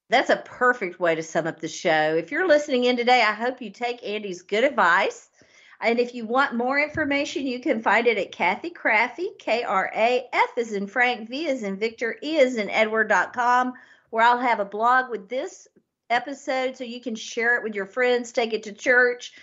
That's 0.10 0.30
a 0.30 0.38
perfect 0.38 1.00
way 1.00 1.16
to 1.16 1.24
sum 1.24 1.48
up 1.48 1.60
the 1.60 1.68
show. 1.68 2.16
If 2.16 2.32
you're 2.32 2.48
listening 2.48 2.86
in 2.86 2.98
today, 2.98 3.22
I 3.22 3.34
hope 3.34 3.62
you 3.62 3.70
take 3.70 4.06
Andy's 4.06 4.42
good 4.42 4.64
advice. 4.64 5.30
And 5.84 6.00
if 6.00 6.14
you 6.14 6.26
want 6.26 6.56
more 6.56 6.80
information, 6.80 7.48
you 7.48 7.60
can 7.60 7.82
find 7.82 8.08
it 8.08 8.18
at 8.18 8.32
Kathy 8.32 8.70
Krafve, 8.70 9.38
K 9.40 9.64
R 9.64 9.92
A 9.96 10.28
F 10.32 10.50
is 10.58 10.74
in 10.74 10.86
Frank, 10.88 11.28
V 11.28 11.48
is 11.48 11.64
in 11.64 11.78
Victor, 11.78 12.18
E 12.22 12.38
is 12.38 12.58
in 12.58 12.70
Edward.com, 12.70 13.74
where 14.12 14.24
I'll 14.24 14.38
have 14.38 14.60
a 14.60 14.66
blog 14.66 15.10
with 15.10 15.28
this 15.28 15.68
episode 16.12 16.78
so 16.78 16.84
you 16.84 17.02
can 17.02 17.16
share 17.16 17.56
it 17.56 17.64
with 17.64 17.74
your 17.74 17.86
friends, 17.86 18.32
take 18.32 18.54
it 18.54 18.64
to 18.64 18.74
church, 18.74 19.34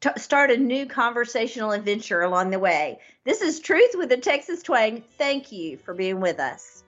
t- 0.00 0.10
start 0.16 0.50
a 0.50 0.56
new 0.56 0.86
conversational 0.86 1.72
adventure 1.72 2.22
along 2.22 2.50
the 2.50 2.58
way. 2.58 2.98
This 3.24 3.40
is 3.40 3.60
Truth 3.60 3.94
with 3.94 4.12
a 4.12 4.16
Texas 4.16 4.62
Twang. 4.62 5.02
Thank 5.16 5.50
you 5.50 5.78
for 5.78 5.94
being 5.94 6.20
with 6.20 6.38
us. 6.38 6.84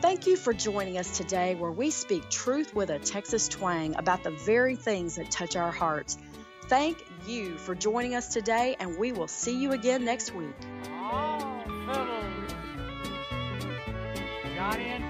Thank 0.00 0.28
you 0.28 0.36
for 0.36 0.52
joining 0.52 0.96
us 0.96 1.18
today, 1.18 1.56
where 1.56 1.72
we 1.72 1.90
speak 1.90 2.30
truth 2.30 2.74
with 2.74 2.88
a 2.88 2.98
Texas 3.00 3.48
twang 3.48 3.96
about 3.96 4.22
the 4.22 4.30
very 4.30 4.76
things 4.76 5.16
that 5.16 5.30
touch 5.30 5.56
our 5.56 5.72
hearts. 5.72 6.16
Thank 6.66 7.04
you 7.26 7.58
for 7.58 7.74
joining 7.74 8.14
us 8.14 8.28
today, 8.28 8.76
and 8.78 8.96
we 8.96 9.12
will 9.12 9.28
see 9.28 9.60
you 9.60 9.72
again 9.72 10.04
next 10.04 10.34
week. 10.34 10.54
In 14.76 15.07